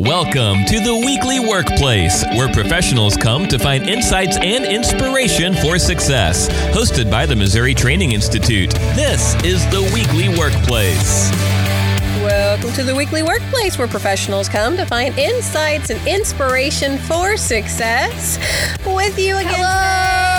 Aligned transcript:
Welcome 0.00 0.64
to 0.64 0.80
the 0.80 0.92
Weekly 1.06 1.38
Workplace, 1.38 2.24
where 2.30 2.48
professionals 2.48 3.16
come 3.16 3.46
to 3.46 3.60
find 3.60 3.88
insights 3.88 4.36
and 4.36 4.64
inspiration 4.64 5.54
for 5.54 5.78
success. 5.78 6.48
Hosted 6.74 7.08
by 7.12 7.26
the 7.26 7.36
Missouri 7.36 7.74
Training 7.74 8.10
Institute, 8.10 8.72
this 8.96 9.36
is 9.44 9.64
the 9.66 9.82
Weekly 9.94 10.36
Workplace. 10.36 11.30
Welcome 12.24 12.72
to 12.72 12.82
the 12.82 12.92
Weekly 12.92 13.22
Workplace, 13.22 13.78
where 13.78 13.86
professionals 13.86 14.48
come 14.48 14.76
to 14.78 14.84
find 14.84 15.16
insights 15.16 15.90
and 15.90 16.08
inspiration 16.08 16.98
for 16.98 17.36
success. 17.36 18.36
With 18.84 19.16
you 19.16 19.36
again. 19.36 19.54
Hello. 19.54 20.33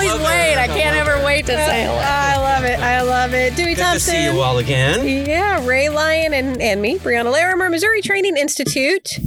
I 0.00 0.08
always 0.08 0.26
wait. 0.26 0.56
I 0.56 0.66
can't 0.66 0.96
ever 0.96 1.24
wait 1.24 1.46
to 1.46 1.52
say 1.52 1.84
hello. 1.84 1.98
I 1.98 2.36
love 2.38 2.64
it. 2.64 2.80
I 2.80 3.02
love 3.02 3.34
it. 3.34 3.54
Dewey 3.56 3.74
Good 3.74 3.92
to 3.92 4.00
see 4.00 4.24
you 4.24 4.40
all 4.40 4.58
again. 4.58 5.26
Yeah, 5.26 5.66
Ray 5.66 5.88
Lyon 5.88 6.32
and, 6.32 6.60
and 6.60 6.80
me, 6.80 6.98
Brianna 6.98 7.30
Larimer, 7.30 7.68
Missouri 7.68 8.00
Training 8.00 8.36
Institute. 8.36 9.18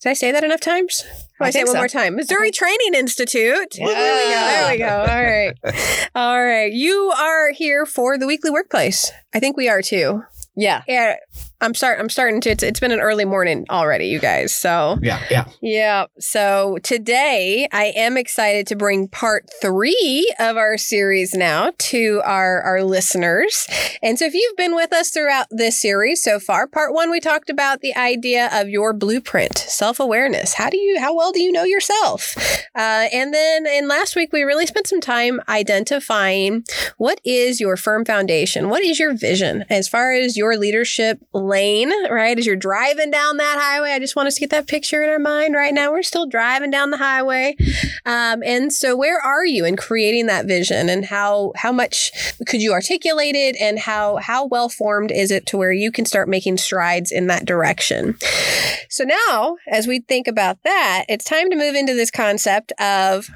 Did 0.00 0.10
I 0.10 0.12
say 0.12 0.30
that 0.30 0.44
enough 0.44 0.60
times? 0.60 1.02
Can 1.02 1.44
I, 1.44 1.48
I 1.48 1.50
say 1.50 1.60
it 1.60 1.64
one 1.64 1.72
so. 1.72 1.78
more 1.78 1.88
time? 1.88 2.14
Missouri 2.14 2.52
Training 2.52 2.94
Institute. 2.94 3.76
Yeah. 3.78 3.86
There 3.86 4.72
we 4.72 4.78
go. 4.78 5.00
All 5.00 5.24
right. 5.24 6.08
All 6.14 6.44
right. 6.44 6.72
You 6.72 7.12
are 7.16 7.50
here 7.52 7.84
for 7.84 8.16
the 8.16 8.26
weekly 8.26 8.50
workplace. 8.50 9.10
I 9.34 9.40
think 9.40 9.56
we 9.56 9.68
are 9.68 9.82
too. 9.82 10.22
Yeah. 10.56 10.82
Yeah. 10.86 11.16
I'm 11.60 11.74
start 11.74 11.98
I'm 11.98 12.08
starting 12.08 12.40
to 12.42 12.50
it's, 12.50 12.62
it's 12.62 12.78
been 12.78 12.92
an 12.92 13.00
early 13.00 13.24
morning 13.24 13.66
already, 13.68 14.06
you 14.06 14.20
guys. 14.20 14.54
So 14.54 14.98
Yeah, 15.02 15.20
yeah. 15.28 15.44
yeah. 15.60 16.06
So 16.20 16.78
today 16.84 17.68
I 17.72 17.86
am 17.96 18.16
excited 18.16 18.66
to 18.68 18.76
bring 18.76 19.08
part 19.08 19.50
three 19.60 20.32
of 20.38 20.56
our 20.56 20.78
series 20.78 21.34
now 21.34 21.72
to 21.78 22.22
our, 22.24 22.62
our 22.62 22.84
listeners. 22.84 23.66
And 24.02 24.18
so 24.18 24.26
if 24.26 24.34
you've 24.34 24.56
been 24.56 24.76
with 24.76 24.92
us 24.92 25.10
throughout 25.10 25.46
this 25.50 25.80
series 25.80 26.22
so 26.22 26.38
far, 26.38 26.68
part 26.68 26.94
one, 26.94 27.10
we 27.10 27.18
talked 27.18 27.50
about 27.50 27.80
the 27.80 27.94
idea 27.96 28.48
of 28.52 28.68
your 28.68 28.92
blueprint, 28.92 29.58
self 29.58 29.98
awareness. 29.98 30.54
How 30.54 30.70
do 30.70 30.78
you, 30.78 31.00
how 31.00 31.14
well 31.14 31.32
do 31.32 31.42
you 31.42 31.50
know 31.50 31.64
yourself? 31.64 32.36
Uh, 32.76 33.08
and 33.12 33.34
then 33.34 33.66
in 33.66 33.88
last 33.88 34.14
week, 34.14 34.32
we 34.32 34.42
really 34.42 34.66
spent 34.66 34.86
some 34.86 35.00
time 35.00 35.40
identifying 35.48 36.64
what 36.98 37.20
is 37.24 37.60
your 37.60 37.76
firm 37.76 38.04
foundation? 38.04 38.68
What 38.68 38.84
is 38.84 39.00
your 39.00 39.16
vision 39.16 39.64
as 39.68 39.88
far 39.88 40.12
as 40.12 40.36
your 40.36 40.56
leadership 40.56 41.18
lane, 41.48 41.90
right? 42.10 42.38
As 42.38 42.46
you're 42.46 42.56
driving 42.56 43.10
down 43.10 43.38
that 43.38 43.58
highway, 43.58 43.90
I 43.90 43.98
just 43.98 44.14
want 44.14 44.28
us 44.28 44.34
to 44.34 44.40
get 44.40 44.50
that 44.50 44.66
picture 44.66 45.02
in 45.02 45.08
our 45.08 45.18
mind 45.18 45.54
right 45.54 45.74
now. 45.74 45.90
We're 45.90 46.02
still 46.02 46.26
driving 46.26 46.70
down 46.70 46.90
the 46.90 46.96
highway. 46.96 47.56
Um, 48.06 48.42
and 48.44 48.72
so 48.72 48.96
where 48.96 49.20
are 49.20 49.44
you 49.44 49.64
in 49.64 49.76
creating 49.76 50.26
that 50.26 50.46
vision 50.46 50.88
and 50.88 51.04
how, 51.04 51.52
how 51.56 51.72
much 51.72 52.12
could 52.46 52.62
you 52.62 52.72
articulate 52.72 53.34
it 53.34 53.56
and 53.60 53.78
how, 53.78 54.16
how 54.16 54.46
well 54.46 54.68
formed 54.68 55.10
is 55.10 55.30
it 55.30 55.46
to 55.46 55.56
where 55.56 55.72
you 55.72 55.90
can 55.90 56.04
start 56.04 56.28
making 56.28 56.58
strides 56.58 57.10
in 57.10 57.26
that 57.26 57.44
direction? 57.44 58.16
So 58.88 59.04
now, 59.04 59.56
as 59.66 59.86
we 59.86 60.00
think 60.00 60.28
about 60.28 60.62
that, 60.64 61.04
it's 61.08 61.24
time 61.24 61.50
to 61.50 61.56
move 61.56 61.74
into 61.74 61.94
this 61.94 62.10
concept 62.10 62.72
of 62.78 63.28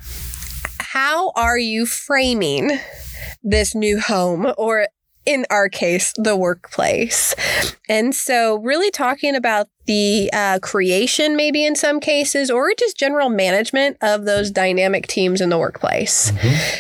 how 0.78 1.32
are 1.36 1.58
you 1.58 1.86
framing 1.86 2.78
this 3.42 3.74
new 3.74 4.00
home 4.00 4.52
or 4.56 4.88
in 5.24 5.46
our 5.50 5.68
case, 5.68 6.12
the 6.16 6.36
workplace. 6.36 7.34
And 7.88 8.14
so, 8.14 8.56
really 8.56 8.90
talking 8.90 9.34
about 9.34 9.68
the 9.86 10.30
uh, 10.32 10.58
creation, 10.60 11.34
maybe 11.36 11.64
in 11.64 11.74
some 11.76 12.00
cases, 12.00 12.50
or 12.50 12.72
just 12.78 12.96
general 12.98 13.28
management 13.28 13.96
of 14.00 14.24
those 14.24 14.50
dynamic 14.50 15.06
teams 15.06 15.40
in 15.40 15.48
the 15.48 15.58
workplace. 15.58 16.32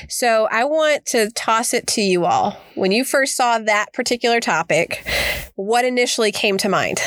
So, 0.08 0.48
I 0.50 0.64
want 0.64 1.06
to 1.06 1.30
toss 1.30 1.72
it 1.74 1.86
to 1.88 2.00
you 2.00 2.24
all. 2.24 2.56
When 2.74 2.92
you 2.92 3.04
first 3.04 3.36
saw 3.36 3.58
that 3.58 3.92
particular 3.92 4.40
topic, 4.40 5.04
what 5.56 5.84
initially 5.84 6.32
came 6.32 6.56
to 6.58 6.68
mind? 6.68 6.98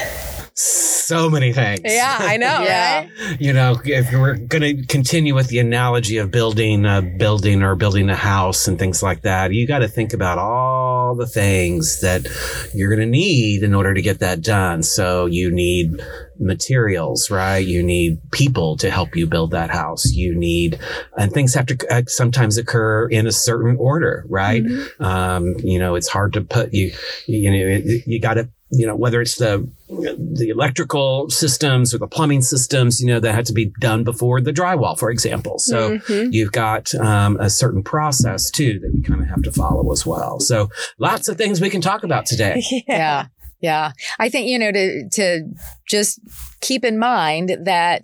So 0.58 1.30
many 1.30 1.52
things. 1.52 1.82
Yeah, 1.84 2.18
I 2.18 2.38
know, 2.38 2.62
Yeah. 2.64 3.00
right? 3.02 3.42
you 3.42 3.52
know, 3.52 3.78
if 3.84 4.12
we're 4.14 4.36
going 4.38 4.62
to 4.78 4.86
continue 4.86 5.36
with 5.36 5.50
the 5.50 5.60
analogy 5.60 6.18
of 6.18 6.32
building 6.32 6.86
a 6.86 7.02
building 7.02 7.62
or 7.62 7.76
building 7.76 8.10
a 8.10 8.16
house 8.16 8.66
and 8.68 8.80
things 8.80 9.04
like 9.04 9.24
that, 9.24 9.52
you 9.54 9.68
got 9.68 9.80
to 9.80 9.90
think 9.90 10.14
about 10.14 10.38
all 10.38 10.75
the 11.18 11.28
things 11.28 12.02
that 12.02 12.28
you're 12.74 12.90
going 12.90 13.00
to 13.00 13.06
need 13.06 13.64
in 13.64 13.74
order 13.74 13.94
to 13.94 14.02
get 14.02 14.20
that 14.20 14.42
done. 14.42 14.84
So 14.84 15.26
you 15.26 15.52
need 15.52 16.02
materials, 16.40 17.30
right? 17.30 17.66
You 17.66 17.82
need 17.82 18.20
people 18.32 18.78
to 18.78 18.92
help 18.92 19.16
you 19.16 19.26
build 19.28 19.52
that 19.52 19.70
house. 19.70 20.06
You 20.12 20.36
need, 20.36 20.80
and 21.18 21.32
things 21.32 21.54
have 21.54 21.66
to 21.68 21.78
uh, 21.90 22.04
sometimes 22.08 22.58
occur 22.58 23.08
in 23.08 23.28
a 23.28 23.32
certain 23.32 23.78
order, 23.78 24.26
right? 24.30 24.64
Um, 25.00 25.56
you 25.60 25.80
know, 25.80 25.96
it's 25.96 26.10
hard 26.10 26.34
to 26.34 26.42
put 26.42 26.74
you, 26.74 26.92
you 27.28 27.52
know, 27.52 27.82
you 28.06 28.20
got 28.20 28.36
to, 28.36 28.50
you 28.78 28.86
know, 28.86 28.96
whether 28.96 29.22
it's 29.22 29.36
the 29.36 29.68
the 29.88 30.50
electrical 30.50 31.30
systems 31.30 31.94
or 31.94 31.98
the 32.00 32.08
plumbing 32.08 32.42
systems, 32.42 33.00
you 33.00 33.08
know, 33.08 33.20
that 33.20 33.34
had 33.36 33.46
to 33.46 33.54
be 33.54 33.72
done 33.80 34.04
before 34.04 34.42
the 34.42 34.52
drywall, 34.52 34.98
for 34.98 35.10
example. 35.12 35.60
So 35.60 35.98
Mhm. 36.00 36.34
you've 36.34 36.52
got 36.52 36.94
um, 36.96 37.38
a 37.40 37.50
certain 37.50 37.84
process 37.84 38.50
too 38.50 38.80
that 38.80 38.92
you 38.94 39.04
kind 39.04 39.22
of 39.22 39.28
have 39.28 39.44
to 39.44 39.52
follow 39.52 39.92
as 39.92 40.06
well. 40.06 40.40
So 40.40 40.70
lots 40.98 41.28
of 41.28 41.38
things 41.38 41.62
we 41.62 41.70
can 41.70 41.82
talk 41.82 42.04
about 42.04 42.26
today. 42.26 42.64
Yeah. 42.88 43.28
Yeah. 43.62 43.92
I 44.20 44.30
think, 44.30 44.48
you 44.48 44.60
know, 44.60 44.72
to, 44.72 45.10
to 45.14 45.42
just 45.88 46.20
keep 46.62 46.84
in 46.84 47.00
mind 47.00 47.58
that 47.64 48.04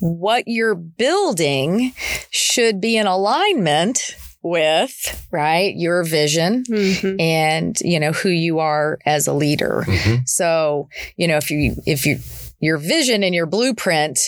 what 0.00 0.44
you're 0.46 0.74
building 0.74 1.92
should 2.30 2.80
be 2.80 2.96
in 2.96 3.06
alignment 3.06 4.16
with, 4.42 5.26
right, 5.30 5.74
your 5.76 6.04
vision 6.04 6.64
Mhm. 6.68 7.20
and, 7.20 7.76
you 7.80 7.98
know, 8.00 8.12
who 8.12 8.28
you 8.30 8.58
are 8.60 8.98
as 9.04 9.26
a 9.26 9.32
leader. 9.32 9.84
Mhm. 9.86 10.28
So, 10.28 10.88
you 11.16 11.26
know, 11.28 11.36
if 11.36 11.50
you, 11.50 11.74
if 11.86 12.06
you, 12.06 12.18
your 12.60 12.76
vision 12.78 13.22
and 13.22 13.32
your 13.34 13.46
blueprint 13.46 14.18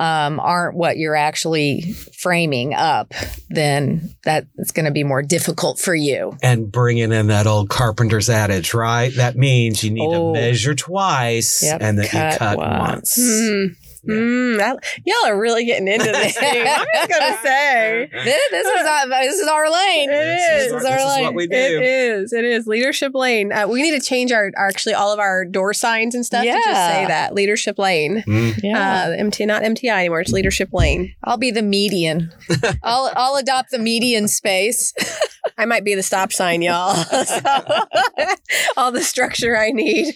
um, 0.00 0.40
aren't 0.40 0.76
what 0.76 0.96
you're 0.96 1.14
actually 1.14 1.82
framing 2.18 2.74
up, 2.74 3.14
then 3.48 4.10
that's 4.24 4.72
going 4.72 4.86
to 4.86 4.90
be 4.90 5.04
more 5.04 5.22
difficult 5.22 5.78
for 5.78 5.94
you. 5.94 6.36
And 6.42 6.70
bringing 6.72 7.12
in 7.12 7.28
that 7.28 7.46
old 7.46 7.68
carpenter's 7.68 8.28
adage, 8.28 8.74
right? 8.74 9.14
That 9.14 9.36
means 9.36 9.84
you 9.84 9.92
need 9.92 10.04
Oh. 10.04 10.34
to 10.34 10.40
measure 10.40 10.74
twice 10.74 11.62
Yep, 11.62 11.78
and 11.80 11.98
then 11.98 12.08
cut 12.08 12.32
you 12.32 12.38
cut 12.38 12.58
once. 12.58 12.78
once. 12.80 13.18
Mm. 13.20 13.76
Yeah. 14.08 14.14
Mm, 14.14 14.60
I- 14.60 15.00
y'all 15.04 15.26
are 15.32 15.38
really 15.38 15.64
getting 15.64 15.88
into 15.88 16.04
this. 16.12 16.36
I'm 16.40 16.86
just 16.94 17.08
gonna 17.10 17.38
say 17.42 18.08
This, 18.12 18.40
this 18.50 18.66
is 18.66 18.86
our, 18.86 19.08
this 19.08 19.36
is 19.40 19.48
our 19.48 19.70
lane. 19.70 20.10
It 20.10 20.12
This 20.12 20.42
is. 20.66 20.72
our- 20.72 20.78
This 20.78 20.82
is 20.82 20.84
our 20.84 20.96
this 20.96 21.00
is 21.02 21.06
lane. 21.16 21.24
what 21.24 21.34
we 21.34 21.44
it 21.44 21.48
do. 21.50 21.80
is. 21.82 22.32
It 22.32 22.44
is 22.44 22.66
leadership 22.66 23.12
lane. 23.14 23.52
Uh, 23.52 23.66
we 23.68 23.82
need 23.82 23.98
to 24.00 24.04
change 24.06 24.32
our, 24.32 24.50
our 24.56 24.68
actually 24.68 24.94
all 24.94 25.12
of 25.12 25.18
our 25.18 25.44
door 25.44 25.72
signs 25.74 26.14
and 26.14 26.24
stuff 26.24 26.44
to 26.44 26.50
just 26.50 26.64
say 26.66 27.04
that 27.08 27.34
leadership 27.34 27.78
lane. 27.78 28.22
Mm. 28.26 28.60
Yeah. 28.62 29.06
Uh, 29.08 29.10
MT 29.18 29.46
not 29.46 29.62
MTI 29.62 29.98
anymore. 30.00 30.20
It's 30.20 30.32
leadership 30.32 30.70
lane. 30.72 31.14
I'll 31.24 31.36
be 31.38 31.50
the 31.50 31.62
median. 31.62 32.32
I'll 32.82 33.12
I'll 33.16 33.36
adopt 33.36 33.70
the 33.70 33.78
median 33.78 34.28
space. 34.28 34.92
I 35.58 35.64
might 35.64 35.84
be 35.84 35.94
the 35.94 36.02
stop 36.02 36.32
sign, 36.32 36.62
y'all. 36.62 36.94
So, 37.26 37.40
all 38.76 38.92
the 38.92 39.02
structure 39.02 39.56
I 39.56 39.70
need. 39.70 40.14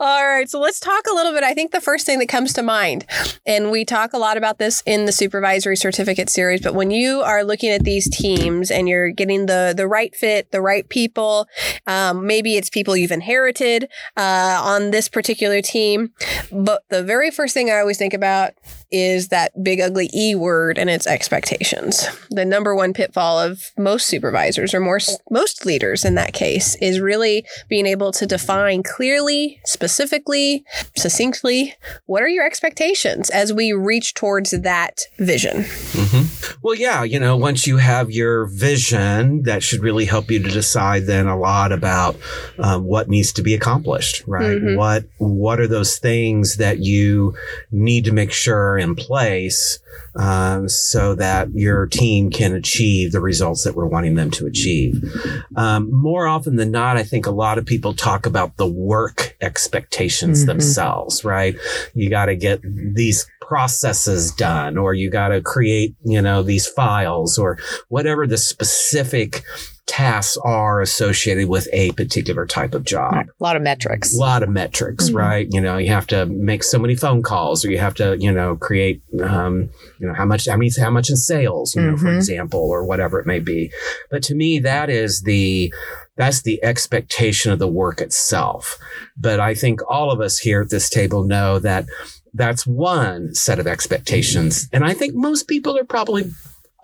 All 0.00 0.26
right, 0.26 0.48
so 0.48 0.60
let's 0.60 0.80
talk 0.80 1.06
a 1.10 1.14
little 1.14 1.32
bit. 1.32 1.42
I 1.42 1.54
think 1.54 1.70
the 1.70 1.80
first 1.80 2.04
thing 2.04 2.18
that 2.18 2.28
comes 2.28 2.52
to 2.54 2.62
mind, 2.62 3.06
and 3.46 3.70
we 3.70 3.84
talk 3.84 4.12
a 4.12 4.18
lot 4.18 4.36
about 4.36 4.58
this 4.58 4.82
in 4.86 5.06
the 5.06 5.12
supervisory 5.12 5.76
certificate 5.76 6.28
series, 6.28 6.60
but 6.60 6.74
when 6.74 6.90
you 6.90 7.20
are 7.20 7.44
looking 7.44 7.70
at 7.70 7.84
these 7.84 8.08
teams 8.10 8.70
and 8.70 8.88
you're 8.88 9.10
getting 9.10 9.46
the 9.46 9.74
the 9.76 9.86
right 9.86 10.14
fit, 10.14 10.50
the 10.50 10.60
right 10.60 10.88
people, 10.88 11.46
um, 11.86 12.26
maybe 12.26 12.56
it's 12.56 12.70
people 12.70 12.96
you've 12.96 13.12
inherited 13.12 13.88
uh, 14.16 14.60
on 14.62 14.90
this 14.90 15.08
particular 15.08 15.62
team, 15.62 16.12
but 16.52 16.82
the 16.90 17.02
very 17.02 17.30
first 17.30 17.54
thing 17.54 17.70
I 17.70 17.78
always 17.78 17.98
think 17.98 18.14
about 18.14 18.52
is 18.90 19.28
that 19.28 19.52
big 19.62 19.80
ugly 19.80 20.08
E 20.14 20.34
word 20.34 20.78
and 20.78 20.88
its 20.88 21.06
expectations. 21.06 22.06
The 22.30 22.44
number 22.44 22.74
one 22.74 22.92
pitfall 22.92 23.38
of 23.38 23.72
most 23.76 24.06
supervisors 24.06 24.72
or 24.72 24.80
more 24.80 25.00
most 25.30 25.66
leaders 25.66 26.04
in 26.04 26.14
that 26.14 26.32
case 26.32 26.76
is 26.76 27.00
really 27.00 27.44
being 27.68 27.86
able 27.86 28.12
to 28.12 28.26
define 28.26 28.82
clearly, 28.82 29.35
specifically, 29.64 30.64
succinctly 30.96 31.74
what 32.06 32.22
are 32.22 32.28
your 32.28 32.44
expectations 32.46 33.30
as 33.30 33.52
we 33.52 33.72
reach 33.72 34.14
towards 34.14 34.50
that 34.50 35.00
vision. 35.18 35.64
Mhm. 35.92 36.56
Well, 36.62 36.74
yeah, 36.74 37.02
you 37.02 37.18
know, 37.18 37.36
once 37.36 37.66
you 37.66 37.76
have 37.78 38.10
your 38.10 38.46
vision, 38.46 39.42
that 39.42 39.62
should 39.62 39.80
really 39.80 40.04
help 40.04 40.30
you 40.30 40.42
to 40.42 40.50
decide 40.50 41.06
then 41.06 41.26
a 41.26 41.38
lot 41.38 41.72
about 41.72 42.16
um, 42.58 42.84
what 42.84 43.08
needs 43.08 43.32
to 43.32 43.42
be 43.42 43.54
accomplished, 43.54 44.22
right? 44.26 44.56
Mhm. 44.58 44.76
What 44.76 45.04
What 45.18 45.60
are 45.60 45.68
those 45.68 45.98
things 45.98 46.56
that 46.56 46.78
you 46.80 47.34
need 47.70 48.04
to 48.06 48.12
make 48.12 48.32
sure 48.32 48.72
are 48.72 48.78
in 48.78 48.94
place 48.94 49.78
um, 50.16 50.68
so 50.68 51.14
that 51.14 51.52
your 51.52 51.86
team 51.86 52.30
can 52.30 52.54
achieve 52.54 53.12
the 53.12 53.20
results 53.20 53.64
that 53.64 53.74
we're 53.74 53.86
wanting 53.86 54.14
them 54.14 54.30
to 54.32 54.46
achieve? 54.46 55.02
Um, 55.56 55.90
more 55.92 56.26
often 56.26 56.56
than 56.56 56.70
not, 56.70 56.96
I 56.96 57.02
think 57.02 57.26
a 57.26 57.30
lot 57.30 57.58
of 57.58 57.66
people 57.66 57.94
talk 57.94 58.26
about 58.26 58.56
the 58.56 58.66
work 58.66 59.36
expectations 59.40 60.42
Mhm. 60.42 60.46
themselves, 60.46 61.24
right? 61.24 61.56
You 61.94 62.10
got 62.10 62.26
to 62.26 62.36
get 62.36 62.60
these 62.62 63.26
processes 63.40 64.32
done 64.32 64.76
or 64.76 64.92
you 64.94 65.08
got 65.10 65.28
to 65.28 65.40
create, 65.40 65.94
you 66.04 66.20
know, 66.20 66.42
these 66.42 66.66
files 66.66 67.38
or 67.38 67.58
whatever 67.88 68.26
the 68.26 68.36
specific 68.38 69.42
tasks 69.86 70.36
are 70.44 70.80
associated 70.80 71.48
with 71.48 71.68
a 71.72 71.92
particular 71.92 72.44
type 72.44 72.74
of 72.74 72.84
job. 72.84 73.14
A 73.14 73.42
lot 73.42 73.56
of 73.56 73.62
metrics. 73.62 74.14
A 74.14 74.18
lot 74.18 74.42
of 74.42 74.48
metrics, 74.48 75.10
Mhm. 75.10 75.14
right? 75.14 75.48
You 75.50 75.60
know, 75.60 75.78
you 75.78 75.88
have 75.88 76.06
to 76.08 76.26
make 76.26 76.64
so 76.64 76.78
many 76.78 76.96
phone 76.96 77.22
calls, 77.22 77.64
or 77.64 77.70
you 77.70 77.78
have 77.78 77.94
to, 77.94 78.16
you 78.18 78.32
know, 78.32 78.56
create, 78.56 79.00
um, 79.22 79.70
you 80.00 80.06
know, 80.08 80.14
how 80.14 80.24
much, 80.24 80.48
how 80.48 80.56
many, 80.56 80.70
how 80.78 80.90
much 80.90 81.08
in 81.08 81.16
sales, 81.16 81.74
you 81.76 81.82
know, 81.82 81.96
for 81.96 82.06
Mhm. 82.06 82.16
example, 82.16 82.60
or 82.60 82.84
whatever 82.84 83.20
it 83.20 83.26
may 83.26 83.38
be. 83.38 83.70
But 84.10 84.22
to 84.24 84.34
me, 84.34 84.58
that 84.60 84.90
is 84.90 85.22
the 85.22 85.72
that's 86.18 86.40
the 86.42 86.64
expectation 86.64 87.52
of 87.52 87.58
the 87.58 87.68
work 87.68 88.00
itself. 88.00 88.78
But 89.18 89.38
I 89.38 89.52
think 89.52 89.80
all 89.86 90.10
of 90.10 90.18
us 90.18 90.38
here 90.38 90.62
at 90.62 90.70
this 90.70 90.88
table 90.88 91.24
know 91.24 91.58
that 91.58 91.84
that's 92.32 92.66
one 92.66 93.34
set 93.34 93.58
of 93.58 93.66
expectations, 93.66 94.66
and 94.72 94.82
I 94.82 94.94
think 94.94 95.14
most 95.14 95.46
people 95.46 95.76
are 95.78 95.84
probably 95.84 96.24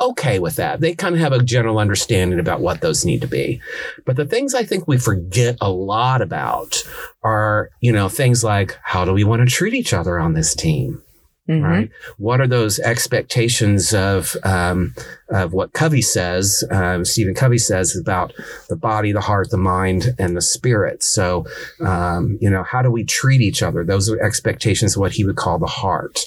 okay 0.00 0.38
with 0.38 0.56
that. 0.56 0.80
They 0.80 0.94
kind 0.94 1.14
of 1.14 1.20
have 1.20 1.32
a 1.32 1.42
general 1.42 1.78
understanding 1.78 2.40
about 2.40 2.60
what 2.60 2.80
those 2.80 3.04
need 3.04 3.20
to 3.20 3.26
be. 3.28 3.60
But 4.04 4.16
the 4.16 4.24
things 4.24 4.54
I 4.54 4.64
think 4.64 4.88
we 4.88 4.98
forget 4.98 5.56
a 5.60 5.70
lot 5.70 6.22
about 6.22 6.82
are, 7.22 7.70
you 7.80 7.92
know, 7.92 8.08
things 8.08 8.42
like 8.42 8.76
how 8.82 9.04
do 9.04 9.12
we 9.12 9.24
want 9.24 9.48
to 9.48 9.54
treat 9.54 9.74
each 9.74 9.92
other 9.92 10.18
on 10.18 10.34
this 10.34 10.54
team? 10.54 11.02
Mhm. 11.48 11.62
Right. 11.64 11.90
What 12.18 12.40
are 12.40 12.46
those 12.46 12.78
expectations 12.78 13.92
of 13.92 14.36
um, 14.44 14.94
of 15.28 15.52
what 15.52 15.72
Covey 15.72 16.00
says? 16.02 16.62
Um, 16.70 17.04
Stephen 17.04 17.34
Covey 17.34 17.58
says 17.58 17.96
about 17.96 18.32
the 18.68 18.76
body, 18.76 19.10
the 19.10 19.20
heart, 19.20 19.50
the 19.50 19.56
mind, 19.58 20.14
and 20.20 20.36
the 20.36 20.40
spirit. 20.40 21.02
So, 21.02 21.44
um, 21.84 22.38
you 22.40 22.48
know, 22.48 22.62
how 22.62 22.80
do 22.80 22.92
we 22.92 23.02
treat 23.02 23.40
each 23.40 23.60
other? 23.60 23.84
Those 23.84 24.08
are 24.08 24.22
expectations 24.22 24.94
of 24.94 25.00
what 25.00 25.12
he 25.12 25.24
would 25.24 25.36
call 25.36 25.58
the 25.58 25.66
heart. 25.66 26.20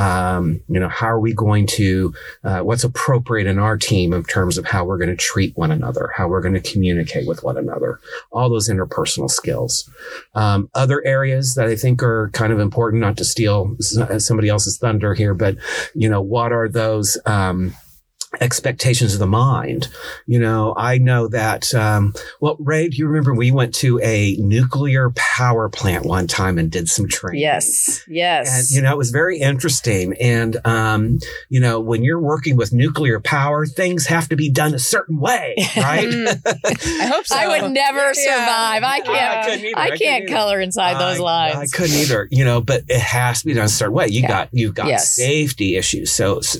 Um, 0.00 0.62
you 0.68 0.80
know, 0.80 0.88
how 0.88 1.08
are 1.08 1.20
we 1.20 1.34
going 1.34 1.66
to, 1.66 2.14
uh, 2.42 2.60
what's 2.60 2.84
appropriate 2.84 3.46
in 3.46 3.58
our 3.58 3.76
team 3.76 4.14
in 4.14 4.24
terms 4.24 4.56
of 4.56 4.64
how 4.64 4.84
we're 4.84 4.96
going 4.96 5.10
to 5.10 5.16
treat 5.16 5.54
one 5.58 5.70
another, 5.70 6.10
how 6.16 6.26
we're 6.26 6.40
going 6.40 6.54
to 6.54 6.72
communicate 6.72 7.28
with 7.28 7.42
one 7.42 7.58
another, 7.58 8.00
all 8.32 8.48
those 8.48 8.70
interpersonal 8.70 9.30
skills. 9.30 9.90
Um, 10.34 10.70
other 10.74 11.04
areas 11.04 11.54
that 11.54 11.66
I 11.66 11.76
think 11.76 12.02
are 12.02 12.30
kind 12.32 12.50
of 12.50 12.60
important, 12.60 13.02
not 13.02 13.18
to 13.18 13.24
steal 13.24 13.76
somebody 13.80 14.48
else's 14.48 14.78
thunder 14.78 15.12
here, 15.12 15.34
but, 15.34 15.56
you 15.94 16.08
know, 16.08 16.22
what 16.22 16.50
are 16.50 16.68
those, 16.68 17.18
um, 17.26 17.74
expectations 18.40 19.12
of 19.14 19.20
the 19.20 19.26
mind. 19.26 19.88
You 20.26 20.38
know, 20.40 20.74
I 20.76 20.98
know 20.98 21.28
that, 21.28 21.72
um, 21.74 22.14
well, 22.40 22.56
Ray, 22.58 22.88
do 22.88 22.96
you 22.96 23.06
remember 23.06 23.34
we 23.34 23.50
went 23.50 23.74
to 23.76 24.00
a 24.02 24.36
nuclear 24.36 25.10
power 25.10 25.68
plant 25.68 26.04
one 26.06 26.26
time 26.26 26.58
and 26.58 26.70
did 26.70 26.88
some 26.88 27.06
training? 27.08 27.40
Yes. 27.42 28.02
Yes. 28.08 28.48
And, 28.70 28.70
you 28.76 28.82
know, 28.82 28.92
it 28.92 28.98
was 28.98 29.10
very 29.10 29.38
interesting. 29.38 30.14
And, 30.20 30.56
um, 30.66 31.18
you 31.48 31.60
know, 31.60 31.80
when 31.80 32.02
you're 32.02 32.20
working 32.20 32.56
with 32.56 32.72
nuclear 32.72 33.20
power, 33.20 33.66
things 33.66 34.06
have 34.06 34.28
to 34.30 34.36
be 34.36 34.48
done 34.50 34.74
a 34.74 34.78
certain 34.78 35.18
way, 35.18 35.54
right? 35.76 36.08
Mm. 36.08 37.00
I 37.00 37.06
hope 37.06 37.26
so. 37.26 37.36
I 37.36 37.46
would 37.60 37.70
never 37.72 37.98
Yeah. 37.98 38.12
survive. 38.14 38.82
I 38.82 38.90
I 38.90 39.00
can't. 39.00 39.46
couldn't. 39.60 39.78
I, 39.78 39.82
I 39.82 39.88
can't 39.96 40.22
couldn't 40.24 40.28
color 40.36 40.60
inside 40.60 40.94
those 41.00 41.20
I- 41.20 41.22
lines. 41.22 41.56
I 41.74 41.76
couldn't 41.76 41.96
either, 41.96 42.28
you 42.30 42.44
know, 42.44 42.60
but 42.60 42.84
it 42.88 43.00
has 43.00 43.40
to 43.40 43.46
be 43.46 43.54
done 43.54 43.64
a 43.66 43.68
certain 43.68 43.94
way. 43.94 44.06
You 44.08 44.22
Yeah. 44.22 44.28
got 44.28 44.48
you've 44.52 44.74
got 44.74 44.86
Yes. 44.88 45.14
safety 45.14 45.76
issues, 45.76 46.10
so 46.12 46.38
s- 46.38 46.56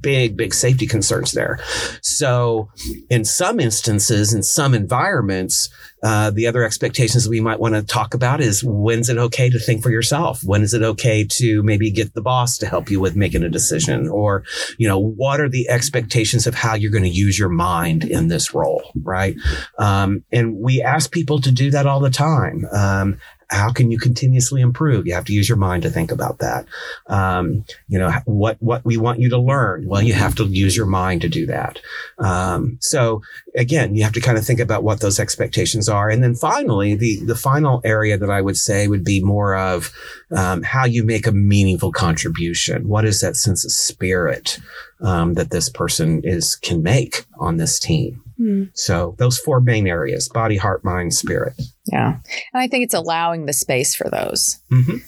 big 0.00 0.36
big 0.36 0.54
safety 0.54 0.86
concerns 0.86 1.23
there. 1.32 1.58
So, 2.02 2.70
in 3.10 3.24
some 3.24 3.60
instances, 3.60 4.32
in 4.32 4.42
some 4.42 4.74
environments, 4.74 5.68
uh, 6.02 6.30
the 6.30 6.46
other 6.46 6.64
expectations 6.64 7.26
we 7.26 7.40
might 7.40 7.58
want 7.58 7.74
to 7.74 7.82
talk 7.82 8.12
about 8.12 8.40
is 8.40 8.62
when's 8.62 9.08
it 9.08 9.16
okay 9.16 9.48
to 9.48 9.58
think 9.58 9.82
for 9.82 9.90
yourself? 9.90 10.42
When 10.44 10.62
is 10.62 10.74
it 10.74 10.82
okay 10.82 11.24
to 11.24 11.62
maybe 11.62 11.90
get 11.90 12.12
the 12.12 12.20
boss 12.20 12.58
to 12.58 12.66
help 12.66 12.90
you 12.90 13.00
with 13.00 13.16
making 13.16 13.42
a 13.42 13.48
decision? 13.48 14.08
Or, 14.08 14.44
you 14.76 14.86
know, 14.86 14.98
what 14.98 15.40
are 15.40 15.48
the 15.48 15.68
expectations 15.70 16.46
of 16.46 16.54
how 16.54 16.74
you're 16.74 16.90
going 16.90 17.04
to 17.04 17.08
use 17.08 17.38
your 17.38 17.48
mind 17.48 18.04
in 18.04 18.28
this 18.28 18.52
role, 18.52 18.82
right? 19.02 19.34
Um, 19.78 20.24
and 20.30 20.58
we 20.58 20.82
ask 20.82 21.10
people 21.10 21.40
to 21.40 21.50
do 21.50 21.70
that 21.70 21.86
all 21.86 22.00
the 22.00 22.10
time. 22.10 22.66
Um, 22.70 23.18
how 23.54 23.72
can 23.72 23.90
you 23.90 23.98
continuously 23.98 24.60
improve? 24.60 25.06
You 25.06 25.14
have 25.14 25.24
to 25.26 25.32
use 25.32 25.48
your 25.48 25.58
mind 25.58 25.82
to 25.84 25.90
think 25.90 26.10
about 26.10 26.38
that. 26.38 26.66
Um, 27.06 27.64
you 27.88 27.98
know 27.98 28.12
what 28.26 28.56
what 28.60 28.84
we 28.84 28.96
want 28.96 29.20
you 29.20 29.28
to 29.30 29.38
learn. 29.38 29.86
Well, 29.86 30.02
you 30.02 30.14
have 30.14 30.34
to 30.36 30.44
use 30.44 30.76
your 30.76 30.86
mind 30.86 31.22
to 31.22 31.28
do 31.28 31.46
that. 31.46 31.80
Um, 32.18 32.78
so 32.80 33.22
again, 33.56 33.94
you 33.94 34.02
have 34.04 34.12
to 34.14 34.20
kind 34.20 34.36
of 34.36 34.44
think 34.44 34.60
about 34.60 34.82
what 34.82 35.00
those 35.00 35.20
expectations 35.20 35.88
are, 35.88 36.10
and 36.10 36.22
then 36.22 36.34
finally, 36.34 36.94
the 36.94 37.20
the 37.24 37.36
final 37.36 37.80
area 37.84 38.18
that 38.18 38.30
I 38.30 38.40
would 38.40 38.56
say 38.56 38.88
would 38.88 39.04
be 39.04 39.22
more 39.22 39.56
of 39.56 39.92
um, 40.34 40.62
how 40.62 40.84
you 40.84 41.04
make 41.04 41.26
a 41.26 41.32
meaningful 41.32 41.92
contribution. 41.92 42.88
What 42.88 43.04
is 43.04 43.20
that 43.20 43.36
sense 43.36 43.64
of 43.64 43.72
spirit 43.72 44.58
um, 45.00 45.34
that 45.34 45.50
this 45.50 45.68
person 45.68 46.22
is 46.24 46.56
can 46.56 46.82
make 46.82 47.24
on 47.38 47.56
this 47.56 47.78
team? 47.78 48.22
Hmm. 48.44 48.64
So 48.74 49.14
those 49.16 49.38
four 49.38 49.62
main 49.62 49.86
areas: 49.86 50.28
body, 50.28 50.58
heart, 50.58 50.84
mind, 50.84 51.14
spirit. 51.14 51.54
yeah. 51.86 52.18
And 52.52 52.62
I 52.62 52.68
think 52.68 52.84
it's 52.84 52.92
allowing 52.92 53.46
the 53.46 53.54
space 53.54 53.94
for 53.94 54.10
those. 54.10 54.60
Mm-hmm. 54.70 54.98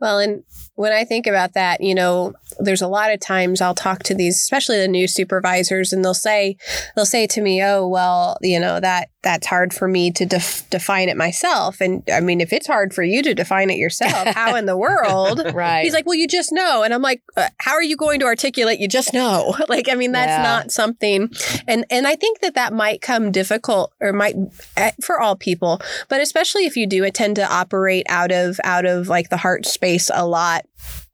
Well, 0.00 0.20
and 0.20 0.44
when 0.76 0.92
I 0.92 1.04
think 1.04 1.26
about 1.26 1.54
that, 1.54 1.80
you 1.80 1.96
know, 1.96 2.34
there's 2.58 2.82
a 2.82 2.88
lot 2.88 3.12
of 3.12 3.20
times 3.20 3.60
I'll 3.60 3.74
talk 3.74 4.02
to 4.04 4.14
these, 4.14 4.36
especially 4.36 4.78
the 4.78 4.88
new 4.88 5.06
supervisors, 5.08 5.92
and 5.92 6.04
they'll 6.04 6.14
say, 6.14 6.56
they'll 6.94 7.04
say 7.06 7.26
to 7.28 7.40
me, 7.40 7.62
"Oh, 7.62 7.86
well, 7.86 8.36
you 8.42 8.58
know 8.60 8.80
that 8.80 9.08
that's 9.22 9.46
hard 9.46 9.74
for 9.74 9.88
me 9.88 10.10
to 10.12 10.24
def- 10.24 10.68
define 10.70 11.08
it 11.08 11.16
myself." 11.16 11.80
And 11.80 12.02
I 12.12 12.20
mean, 12.20 12.40
if 12.40 12.52
it's 12.52 12.66
hard 12.66 12.94
for 12.94 13.02
you 13.02 13.22
to 13.22 13.34
define 13.34 13.70
it 13.70 13.76
yourself, 13.78 14.26
how 14.34 14.54
in 14.56 14.66
the 14.66 14.76
world? 14.76 15.40
Right. 15.54 15.82
He's 15.82 15.92
like, 15.94 16.06
"Well, 16.06 16.14
you 16.16 16.28
just 16.28 16.52
know," 16.52 16.82
and 16.82 16.92
I'm 16.94 17.02
like, 17.02 17.22
uh, 17.36 17.48
"How 17.58 17.72
are 17.72 17.82
you 17.82 17.96
going 17.96 18.20
to 18.20 18.26
articulate? 18.26 18.78
You 18.80 18.88
just 18.88 19.12
know." 19.12 19.54
like, 19.68 19.88
I 19.88 19.94
mean, 19.94 20.12
that's 20.12 20.30
Yeah. 20.30 20.42
not 20.42 20.70
something, 20.70 21.30
and 21.66 21.84
and 21.90 22.06
I 22.06 22.16
think 22.16 22.40
that 22.40 22.54
that 22.54 22.72
might 22.72 23.00
come 23.02 23.32
difficult, 23.32 23.92
or 24.00 24.12
might 24.12 24.34
eh, 24.76 24.92
for 25.02 25.20
all 25.20 25.36
people, 25.36 25.80
but 26.08 26.20
especially 26.20 26.64
if 26.66 26.76
you 26.76 26.86
do, 26.86 27.04
it 27.04 27.14
tend 27.14 27.36
to 27.36 27.52
operate 27.52 28.06
out 28.08 28.32
of 28.32 28.58
out 28.64 28.86
of 28.86 29.08
like 29.08 29.28
the 29.30 29.36
heart 29.36 29.66
space 29.66 30.10
a 30.14 30.26
lot 30.26 30.64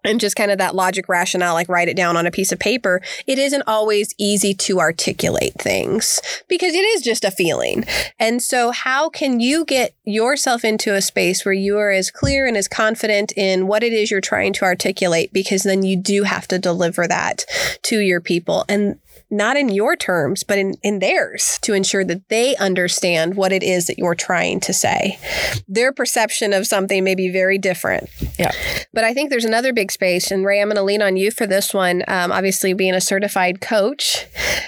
and 0.04 0.20
just 0.20 0.36
kind 0.36 0.50
of 0.50 0.58
that 0.58 0.74
logic 0.74 1.08
rationale, 1.08 1.54
like 1.54 1.68
write 1.68 1.88
it 1.88 1.96
down 1.96 2.16
on 2.16 2.26
a 2.26 2.30
piece 2.30 2.52
of 2.52 2.58
paper, 2.58 3.00
it 3.26 3.38
isn't 3.38 3.62
always 3.66 4.14
easy 4.18 4.54
to 4.54 4.80
articulate 4.80 5.54
things 5.54 6.20
because 6.48 6.74
it 6.74 6.78
is 6.78 7.02
just 7.02 7.24
a 7.24 7.30
feeling. 7.30 7.84
And 8.18 8.42
so, 8.42 8.70
how 8.70 9.08
can 9.08 9.40
you 9.40 9.64
get 9.64 9.94
yourself 10.04 10.64
into 10.64 10.94
a 10.94 11.02
space 11.02 11.44
where 11.44 11.52
you 11.52 11.78
are 11.78 11.90
as 11.90 12.10
clear 12.10 12.46
and 12.46 12.56
as 12.56 12.68
confident 12.68 13.32
in 13.36 13.66
what 13.66 13.82
it 13.82 13.92
is 13.92 14.10
you're 14.10 14.20
trying 14.20 14.52
to 14.54 14.64
articulate? 14.64 15.32
Because 15.32 15.62
then 15.62 15.82
you 15.82 15.96
do 15.96 16.24
have 16.24 16.48
to 16.48 16.58
deliver 16.58 17.06
that 17.06 17.44
to 17.82 17.98
your 17.98 18.20
people. 18.20 18.64
And 18.68 18.98
not 19.32 19.56
in 19.56 19.70
your 19.70 19.96
terms, 19.96 20.44
but 20.44 20.58
in, 20.58 20.74
in 20.82 20.98
theirs 20.98 21.58
to 21.62 21.72
ensure 21.72 22.04
that 22.04 22.28
they 22.28 22.54
understand 22.56 23.34
what 23.34 23.50
it 23.50 23.62
is 23.62 23.86
that 23.86 23.98
you're 23.98 24.14
trying 24.14 24.60
to 24.60 24.72
say. 24.74 25.18
Their 25.66 25.90
perception 25.90 26.52
of 26.52 26.66
something 26.66 27.02
may 27.02 27.14
be 27.14 27.30
very 27.30 27.56
different. 27.56 28.10
Yeah. 28.38 28.52
But 28.92 29.04
I 29.04 29.14
think 29.14 29.30
there's 29.30 29.46
another 29.46 29.72
big 29.72 29.90
space, 29.90 30.30
and 30.30 30.44
Ray, 30.44 30.60
I'm 30.60 30.68
going 30.68 30.76
to 30.76 30.82
lean 30.82 31.00
on 31.00 31.16
you 31.16 31.30
for 31.30 31.46
this 31.46 31.72
one. 31.72 32.04
Um, 32.08 32.30
obviously, 32.30 32.74
being 32.74 32.94
a 32.94 33.00
certified 33.00 33.62
coach, 33.62 34.26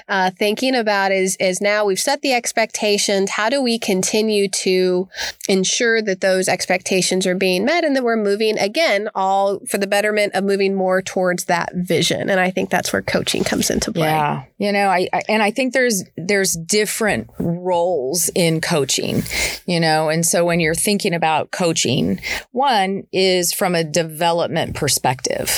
uh, 0.09 0.31
thinking 0.31 0.75
about 0.75 1.13
is 1.13 1.37
is 1.37 1.61
now 1.61 1.85
we've 1.85 2.01
set 2.01 2.23
the 2.23 2.33
expectations. 2.33 3.31
How 3.31 3.51
do 3.51 3.63
we 3.63 3.79
continue 3.79 4.49
to 4.49 5.09
ensure 5.47 6.01
that 6.01 6.23
those 6.23 6.49
expectations 6.49 7.27
are 7.27 7.35
being 7.35 7.67
met, 7.67 7.85
and 7.85 7.95
that 7.95 8.03
we're 8.03 8.17
moving 8.17 8.59
again, 8.59 9.11
all 9.15 9.61
for 9.67 9.77
the 9.77 9.87
betterment 9.87 10.35
of 10.35 10.45
moving 10.45 10.75
more 10.75 11.03
towards 11.03 11.45
that 11.45 11.71
vision? 11.75 12.31
And 12.31 12.41
I 12.41 12.51
think 12.51 12.71
that's 12.71 12.95
where 12.95 13.03
coaching 13.03 13.45
comes 13.45 13.69
into 13.69 13.93
play. 13.93 14.09
Yeah, 14.09 14.45
you 14.59 14.71
know, 14.73 14.89
I, 14.89 15.09
I 15.13 15.23
and 15.29 15.43
I 15.43 15.51
think 15.51 15.73
there's 15.73 16.05
there's 16.17 16.55
different 16.55 17.29
roles 17.39 18.31
in 18.35 18.61
coaching, 18.61 19.23
you 19.67 19.81
know, 19.81 20.09
and 20.09 20.25
so 20.25 20.45
when 20.45 20.61
you're 20.61 20.75
thinking 20.75 21.13
about 21.13 21.51
coaching, 21.51 22.21
one 22.53 23.07
is 23.13 23.53
from 23.53 23.75
a 23.75 23.83
development 23.83 24.77
perspective, 24.77 25.51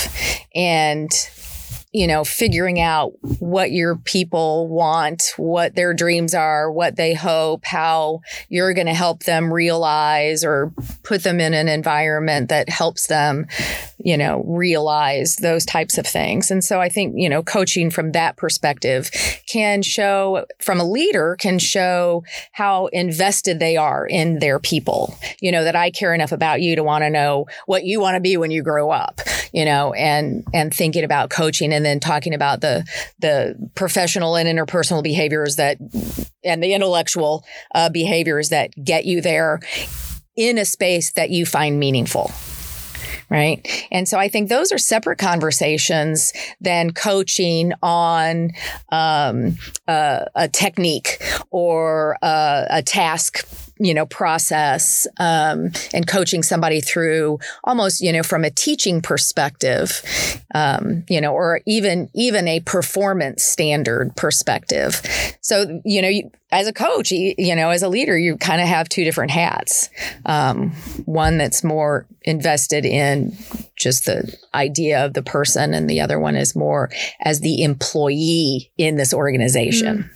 and 0.55 1.11
you 1.97 2.07
know, 2.07 2.25
figuring 2.25 2.79
out 2.79 3.15
what 3.39 3.73
your 3.73 3.97
people 3.97 4.69
want, 4.69 5.33
what 5.39 5.75
their 5.77 5.95
dreams 5.95 6.35
are, 6.35 6.71
what 6.71 6.97
they 6.97 7.15
hope, 7.15 7.65
how 7.65 8.21
you're 8.51 8.75
going 8.75 8.87
to 8.87 8.93
help 8.93 9.23
them 9.23 9.51
realize 9.51 10.45
or 10.45 10.75
put 11.05 11.23
them 11.23 11.41
in 11.41 11.55
an 11.55 11.69
environment 11.69 12.51
that 12.51 12.69
helps 12.69 13.07
them, 13.07 13.47
you 13.97 14.15
know, 14.15 14.45
realize 14.47 15.37
those 15.37 15.65
types 15.65 15.97
of 15.97 16.07
things. 16.07 16.51
And 16.51 16.63
so 16.63 16.83
I 16.83 16.91
think, 16.91 17.15
you 17.17 17.31
know, 17.31 17.43
coaching 17.43 17.91
from 17.91 18.13
that 18.13 18.37
perspective 18.37 19.11
can 19.51 19.81
show, 19.81 20.45
from 20.61 20.79
a 20.79 20.85
leader, 20.85 21.35
can 21.41 21.59
show 21.59 22.25
how 22.53 22.89
invested 22.89 23.59
they 23.59 23.79
are 23.79 24.07
in 24.07 24.39
their 24.39 24.59
people. 24.59 25.19
You 25.41 25.51
know, 25.51 25.65
that 25.65 25.77
I 25.77 25.91
care 25.91 26.13
enough 26.13 26.33
about 26.33 26.61
you 26.61 26.77
to 26.77 26.83
want 26.83 27.05
to 27.05 27.11
know 27.11 27.47
what 27.65 27.85
you 27.85 28.01
want 28.03 28.17
to 28.17 28.21
be 28.21 28.37
when 28.37 28.51
you 28.51 28.63
grow 28.63 28.91
up, 28.91 29.23
you 29.55 29.65
know, 29.65 29.95
and, 29.95 30.45
and 30.53 30.75
thinking 30.75 31.03
about 31.03 31.31
coaching 31.31 31.73
and 31.73 31.86
then 31.87 32.01
talking 32.01 32.35
about 32.35 32.61
the, 32.61 32.85
the 33.21 33.55
professional 33.75 34.37
and 34.37 34.49
interpersonal 34.49 35.03
behaviors 35.03 35.57
that, 35.57 35.79
and 36.45 36.63
the 36.63 36.75
intellectual 36.75 37.45
uh, 37.75 37.89
behaviors 37.89 38.49
that 38.49 38.71
get 38.83 39.05
you 39.05 39.21
there 39.21 39.61
in 40.37 40.59
a 40.59 40.65
space 40.65 41.13
that 41.13 41.31
you 41.31 41.47
find 41.47 41.79
meaningful 41.79 42.31
right? 43.29 43.87
And 43.91 44.09
so 44.09 44.19
I 44.19 44.29
think 44.29 44.49
those 44.49 44.73
are 44.73 44.79
separate 44.79 45.19
conversations 45.19 46.33
than 46.61 46.93
coaching 46.93 47.73
on 47.83 48.53
um, 48.91 49.57
uh, 49.89 50.27
a 50.35 50.49
technique 50.49 51.21
or 51.51 52.17
uh, 52.23 52.67
a 52.71 52.83
task 52.83 53.47
you 53.79 53.95
know 53.95 54.07
process 54.07 55.07
um, 55.19 55.71
and 55.93 56.07
coaching 56.07 56.43
somebody 56.43 56.81
through 56.81 57.39
almost 57.65 58.01
you 58.01 58.13
know 58.13 58.23
from 58.23 58.45
a 58.45 58.51
teaching 58.51 59.01
perspective 59.01 60.03
um, 60.55 61.05
you 61.09 61.21
know 61.21 61.33
or 61.33 61.61
even 61.67 62.09
even 62.15 62.49
a 62.49 62.61
performance 62.61 63.43
standard 63.43 64.15
perspective. 64.17 65.03
So 65.41 65.81
you 65.85 66.03
know 66.03 66.09
you, 66.09 66.31
as 66.53 66.67
a 66.67 66.73
coach 66.73 67.11
you, 67.11 67.35
you 67.37 67.55
know 67.55 67.71
as 67.71 67.83
a 67.83 67.89
leader 67.89 68.17
you 68.19 68.37
kind 68.37 68.61
of 68.61 68.69
have 68.69 68.89
two 68.89 69.05
different 69.05 69.31
hats. 69.31 69.91
Um, 70.25 70.71
one 71.05 71.39
that's 71.39 71.63
more 71.63 72.07
invested 72.23 72.85
in 72.85 73.37
just 73.77 74.07
the 74.07 74.37
idea 74.55 75.05
of 75.05 75.15
the 75.15 75.23
person 75.23 75.75
and 75.75 75.89
the 75.89 76.01
other 76.01 76.19
one 76.19 76.37
is 76.37 76.57
more 76.57 76.91
as 77.21 77.41
the 77.41 77.63
employee 77.63 78.71
in 78.79 78.97
this 78.97 79.13
organization. 79.13 80.11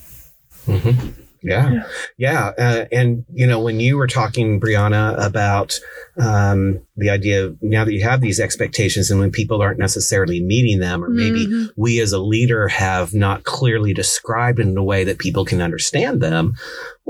Mm-hmm. 0.67 1.20
Yeah, 1.43 1.85
yeah, 2.19 2.53
uh, 2.59 2.85
and 2.93 3.25
you 3.33 3.47
know 3.47 3.61
when 3.61 3.81
you 3.81 3.97
were 3.97 4.07
talking, 4.07 4.61
Brianna, 4.61 5.17
about 5.25 5.79
um, 6.21 6.81
the 6.97 7.09
idea 7.11 7.47
of 7.47 7.63
now 7.63 7.85
that 7.85 7.95
you 7.95 8.03
have 8.03 8.21
these 8.21 8.39
expectations, 8.39 9.11
and 9.11 9.21
when 9.21 9.31
people 9.31 9.63
aren't 9.63 9.79
necessarily 9.79 10.43
meeting 10.43 10.81
them, 10.81 11.03
or 11.03 11.09
maybe 11.09 11.47
Mhm. 11.47 11.69
we 11.77 11.99
as 12.01 12.13
a 12.13 12.19
leader 12.19 12.69
have 12.69 13.15
not 13.15 13.45
clearly 13.45 13.95
described 13.95 14.61
in 14.61 14.77
a 14.77 14.85
way 14.85 15.03
that 15.05 15.19
people 15.19 15.45
can 15.47 15.63
understand 15.63 16.21
them. 16.21 16.55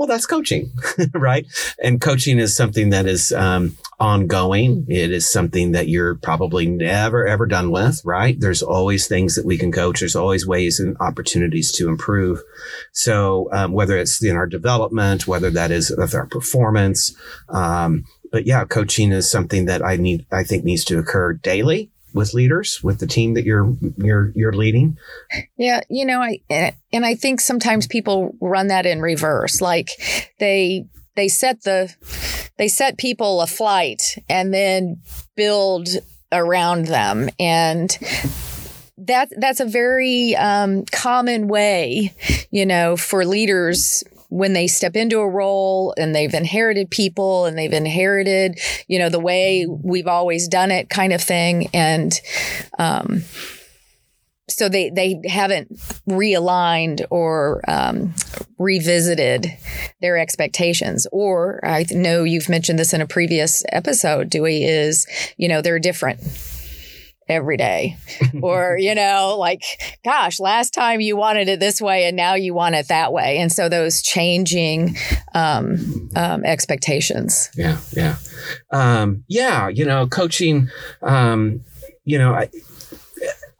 Well, 0.01 0.07
that's 0.07 0.25
coaching, 0.25 0.71
right? 1.13 1.45
And 1.77 2.01
coaching 2.01 2.39
is 2.39 2.55
something 2.55 2.89
that 2.89 3.05
is 3.05 3.31
um, 3.33 3.77
ongoing. 3.99 4.87
It 4.89 5.11
is 5.11 5.31
something 5.31 5.73
that 5.73 5.89
you're 5.89 6.15
probably 6.15 6.65
never 6.65 7.27
ever 7.27 7.45
done 7.45 7.69
with, 7.69 8.01
right? 8.03 8.35
There's 8.39 8.63
always 8.63 9.07
things 9.07 9.35
that 9.35 9.45
we 9.45 9.59
can 9.59 9.71
coach. 9.71 9.99
There's 9.99 10.15
always 10.15 10.47
ways 10.47 10.79
and 10.79 10.97
opportunities 10.99 11.71
to 11.73 11.87
improve. 11.87 12.41
So 12.93 13.47
um, 13.51 13.73
whether 13.73 13.95
it's 13.95 14.23
in 14.23 14.35
our 14.35 14.47
development, 14.47 15.27
whether 15.27 15.51
that 15.51 15.69
is 15.69 15.93
with 15.95 16.15
our 16.15 16.25
performance, 16.25 17.15
um, 17.49 18.05
but 18.31 18.47
yeah, 18.47 18.65
coaching 18.65 19.11
is 19.11 19.29
something 19.29 19.65
that 19.65 19.85
I 19.85 19.97
need. 19.97 20.25
I 20.31 20.43
think 20.43 20.63
needs 20.63 20.83
to 20.85 20.97
occur 20.97 21.33
daily 21.33 21.91
with 22.13 22.33
leaders, 22.33 22.79
with 22.83 22.99
the 22.99 23.07
team 23.07 23.33
that 23.35 23.45
you're 23.45 23.73
you're 23.97 24.31
you're 24.35 24.53
leading. 24.53 24.97
Yeah, 25.57 25.81
you 25.89 26.05
know, 26.05 26.21
I 26.21 26.39
and- 26.49 26.75
and 26.93 27.05
I 27.05 27.15
think 27.15 27.39
sometimes 27.39 27.87
people 27.87 28.35
run 28.41 28.67
that 28.67 28.85
in 28.85 28.99
reverse. 29.01 29.61
Like 29.61 29.89
they 30.39 30.85
they 31.15 31.27
set 31.27 31.63
the 31.63 31.93
they 32.57 32.67
set 32.67 32.97
people 32.97 33.41
a 33.41 33.47
flight 33.47 34.01
and 34.29 34.53
then 34.53 35.01
build 35.35 35.87
around 36.31 36.87
them 36.87 37.29
and 37.39 37.97
that 38.97 39.29
that's 39.37 39.59
a 39.59 39.65
very 39.65 40.35
um, 40.35 40.85
common 40.91 41.47
way, 41.47 42.13
you 42.51 42.65
know, 42.65 42.95
for 42.95 43.25
leaders 43.25 44.03
when 44.31 44.53
they 44.53 44.65
step 44.65 44.95
into 44.95 45.19
a 45.19 45.29
role 45.29 45.93
and 45.97 46.15
they've 46.15 46.33
inherited 46.33 46.89
people 46.89 47.45
and 47.45 47.57
they've 47.57 47.73
inherited, 47.73 48.57
you 48.87 48.97
know, 48.97 49.09
the 49.09 49.19
way 49.19 49.67
we've 49.67 50.07
always 50.07 50.47
done 50.47 50.71
it, 50.71 50.89
kind 50.89 51.11
of 51.11 51.21
thing, 51.21 51.67
and 51.73 52.19
um, 52.79 53.23
so 54.47 54.69
they 54.69 54.89
they 54.89 55.21
haven't 55.27 55.75
realigned 56.09 57.05
or 57.09 57.61
um, 57.67 58.13
revisited 58.57 59.47
their 59.99 60.17
expectations. 60.17 61.05
Or 61.11 61.59
i 61.63 61.85
know 61.91 62.23
you've 62.23 62.49
mentioned 62.49 62.79
this 62.79 62.93
in 62.93 63.01
a 63.01 63.07
previous 63.07 63.63
episode 63.69 64.29
dewey 64.29 64.63
is 64.63 65.05
you 65.37 65.49
know 65.49 65.61
they're 65.61 65.79
different 65.79 66.21
every 67.31 67.57
day 67.57 67.97
or 68.41 68.77
you 68.77 68.93
know 68.93 69.35
like 69.39 69.63
gosh 70.03 70.39
last 70.39 70.73
time 70.73 71.01
you 71.01 71.15
wanted 71.15 71.47
it 71.47 71.59
this 71.59 71.81
way 71.81 72.05
and 72.05 72.15
now 72.15 72.35
you 72.35 72.53
want 72.53 72.75
it 72.75 72.87
that 72.89 73.11
way 73.11 73.37
and 73.37 73.51
so 73.51 73.69
those 73.69 74.01
changing 74.01 74.95
um, 75.33 76.09
um, 76.15 76.43
expectations 76.43 77.49
Yeah, 77.55 77.77
yeah, 77.91 78.15
um, 78.71 79.23
yeah. 79.27 79.67
You 79.67 79.85
know, 79.85 80.07
coaching. 80.07 80.69
Um, 81.01 81.61
you 82.03 82.17
know, 82.17 82.33
I, 82.33 82.49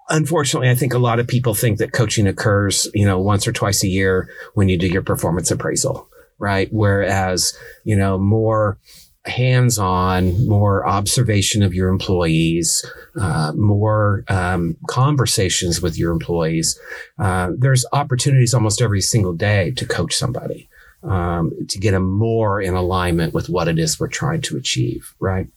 unfortunately, 0.10 0.70
I 0.70 0.76
think 0.76 0.94
a 0.94 1.00
lot 1.00 1.20
of 1.20 1.28
people 1.28 1.54
think 1.54 1.78
that 1.78 1.94
coaching 1.94 2.28
occurs, 2.28 2.88
you 2.94 3.06
know, 3.06 3.20
once 3.20 3.48
or 3.48 3.52
twice 3.52 3.84
a 3.84 3.88
year 3.88 4.30
when 4.54 4.70
you 4.70 4.78
do 4.78 4.88
your 4.88 5.04
performance 5.04 5.52
appraisal, 5.52 6.10
right? 6.40 6.68
Whereas, 6.72 7.58
you 7.84 7.96
know, 7.96 8.18
more 8.18 8.80
hands-on, 9.26 10.48
more 10.48 10.86
observation 10.88 11.64
of 11.64 11.74
your 11.74 11.90
employees, 11.90 12.86
uh, 13.20 13.52
more 13.56 14.24
um, 14.28 14.76
conversations 14.90 15.82
with 15.82 15.98
your 15.98 16.12
employees. 16.12 16.80
Uh, 17.20 17.52
there's 17.58 17.86
opportunities 17.94 18.54
almost 18.54 18.82
every 18.82 19.02
single 19.02 19.34
day 19.34 19.72
to 19.72 19.86
coach 19.86 20.16
somebody 20.16 20.68
um, 21.04 21.52
to 21.68 21.80
get 21.80 21.92
them 21.92 22.10
more 22.12 22.62
in 22.62 22.74
alignment 22.74 23.34
with 23.34 23.50
what 23.50 23.68
it 23.68 23.78
is 23.80 24.00
we're 24.00 24.08
trying 24.08 24.42
to 24.42 24.58
achieve, 24.58 25.14
right? 25.20 25.48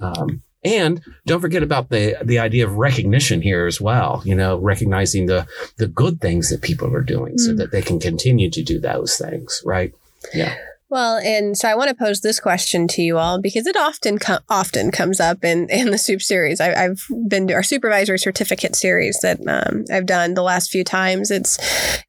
Um, 0.00 0.42
and 0.62 1.00
don't 1.26 1.40
forget 1.40 1.62
about 1.62 1.88
the 1.88 2.16
the 2.22 2.38
idea 2.38 2.66
of 2.66 2.74
recognition 2.76 3.40
here 3.40 3.66
as 3.66 3.80
well. 3.80 4.20
You 4.26 4.34
know, 4.34 4.58
recognizing 4.58 5.24
the 5.26 5.46
the 5.78 5.86
good 5.86 6.20
things 6.20 6.50
that 6.50 6.60
people 6.60 6.94
are 6.94 7.02
doing, 7.02 7.38
so 7.38 7.52
Mm. 7.52 7.56
that 7.58 7.70
they 7.72 7.80
can 7.80 7.98
continue 7.98 8.50
to 8.50 8.62
do 8.62 8.78
those 8.78 9.16
things, 9.16 9.62
right? 9.64 9.94
Yeah. 10.34 10.54
Well, 10.90 11.18
and 11.18 11.56
so 11.56 11.68
I 11.68 11.76
want 11.76 11.88
to 11.88 11.94
pose 11.94 12.20
this 12.20 12.40
question 12.40 12.88
to 12.88 13.02
you 13.02 13.16
all 13.16 13.40
because 13.40 13.68
it 13.68 13.76
often 13.76 14.18
often 14.48 14.90
comes 14.90 15.20
up 15.20 15.44
in 15.44 15.68
in 15.70 15.90
the 15.90 15.98
soup 15.98 16.20
series. 16.20 16.60
I, 16.60 16.74
I've 16.74 17.06
been 17.28 17.46
to 17.46 17.54
our 17.54 17.62
supervisory 17.62 18.18
certificate 18.18 18.74
series 18.74 19.20
that 19.22 19.38
um, 19.46 19.84
I've 19.92 20.06
done 20.06 20.34
the 20.34 20.42
last 20.42 20.70
few 20.70 20.82
times. 20.82 21.30
It's 21.30 21.58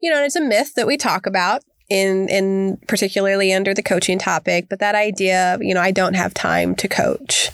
you 0.02 0.10
know 0.10 0.24
it's 0.24 0.36
a 0.36 0.42
myth 0.42 0.74
that 0.76 0.88
we 0.88 0.98
talk 0.98 1.28
about 1.28 1.64
in 1.92 2.28
in 2.28 2.78
particularly 2.88 3.54
under 3.54 3.76
the 3.76 3.84
coaching 3.84 4.18
topic, 4.18 4.66
but 4.68 4.80
that 4.80 4.96
idea 4.96 5.60
you 5.62 5.76
know 5.76 5.82
I 5.82 5.92
don't 5.92 6.16
have 6.16 6.34
time 6.34 6.74
to 6.78 6.88
coach, 6.88 7.52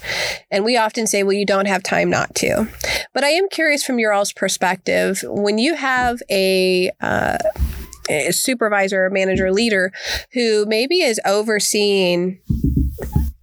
and 0.50 0.64
we 0.64 0.78
often 0.78 1.06
say, 1.06 1.24
well, 1.24 1.34
you 1.34 1.44
don't 1.44 1.66
have 1.66 1.82
time 1.82 2.08
not 2.08 2.34
to. 2.36 2.66
But 3.12 3.24
I 3.24 3.30
am 3.30 3.50
curious 3.50 3.84
from 3.84 3.98
your 3.98 4.14
all's 4.14 4.32
perspective 4.32 5.22
when 5.26 5.58
you 5.58 5.74
have 5.74 6.22
a 6.30 6.90
uh, 7.02 7.36
supervisor, 8.30 9.06
or 9.06 9.10
manager, 9.10 9.52
leader 9.52 9.92
who 10.32 10.66
maybe 10.66 11.00
is 11.02 11.20
overseeing 11.24 12.40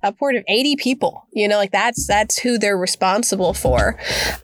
upward 0.03 0.35
of 0.35 0.43
80 0.47 0.75
people. 0.75 1.27
You 1.33 1.47
know 1.47 1.57
like 1.57 1.71
that's 1.71 2.05
that's 2.07 2.37
who 2.37 2.57
they're 2.57 2.77
responsible 2.77 3.53
for. 3.53 3.97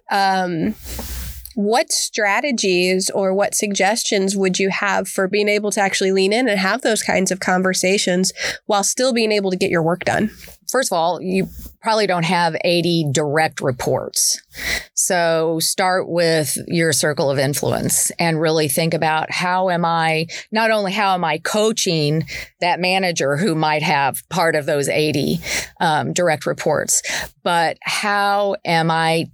Um 0.09 0.75
what 1.55 1.91
strategies 1.91 3.09
or 3.09 3.33
what 3.33 3.55
suggestions 3.55 4.35
would 4.35 4.59
you 4.59 4.69
have 4.69 5.07
for 5.07 5.27
being 5.27 5.49
able 5.49 5.71
to 5.71 5.81
actually 5.81 6.11
lean 6.11 6.33
in 6.33 6.47
and 6.47 6.59
have 6.59 6.81
those 6.81 7.03
kinds 7.03 7.31
of 7.31 7.39
conversations 7.39 8.33
while 8.65 8.83
still 8.83 9.13
being 9.13 9.31
able 9.31 9.51
to 9.51 9.57
get 9.57 9.71
your 9.71 9.83
work 9.83 10.03
done 10.05 10.31
first 10.71 10.91
of 10.91 10.97
all, 10.97 11.21
you 11.21 11.47
probably 11.81 12.07
don't 12.07 12.23
have 12.23 12.55
80 12.63 13.07
direct 13.11 13.61
reports. 13.61 14.41
So 14.93 15.59
start 15.59 16.07
with 16.07 16.57
your 16.67 16.93
circle 16.93 17.29
of 17.29 17.37
influence 17.37 18.11
and 18.11 18.39
really 18.39 18.69
think 18.69 18.93
about 18.93 19.29
how 19.29 19.69
am 19.69 19.83
I, 19.83 20.27
not 20.51 20.71
only 20.71 20.93
how 20.93 21.13
am 21.13 21.25
I 21.25 21.39
coaching 21.39 22.25
that 22.61 22.79
manager 22.79 23.35
who 23.35 23.53
might 23.53 23.83
have 23.83 24.27
part 24.29 24.55
of 24.55 24.65
those 24.65 24.87
80 24.87 25.39
um, 25.79 26.13
direct 26.13 26.45
reports, 26.45 27.01
but 27.43 27.77
how 27.81 28.55
am 28.63 28.89
I 28.89 29.25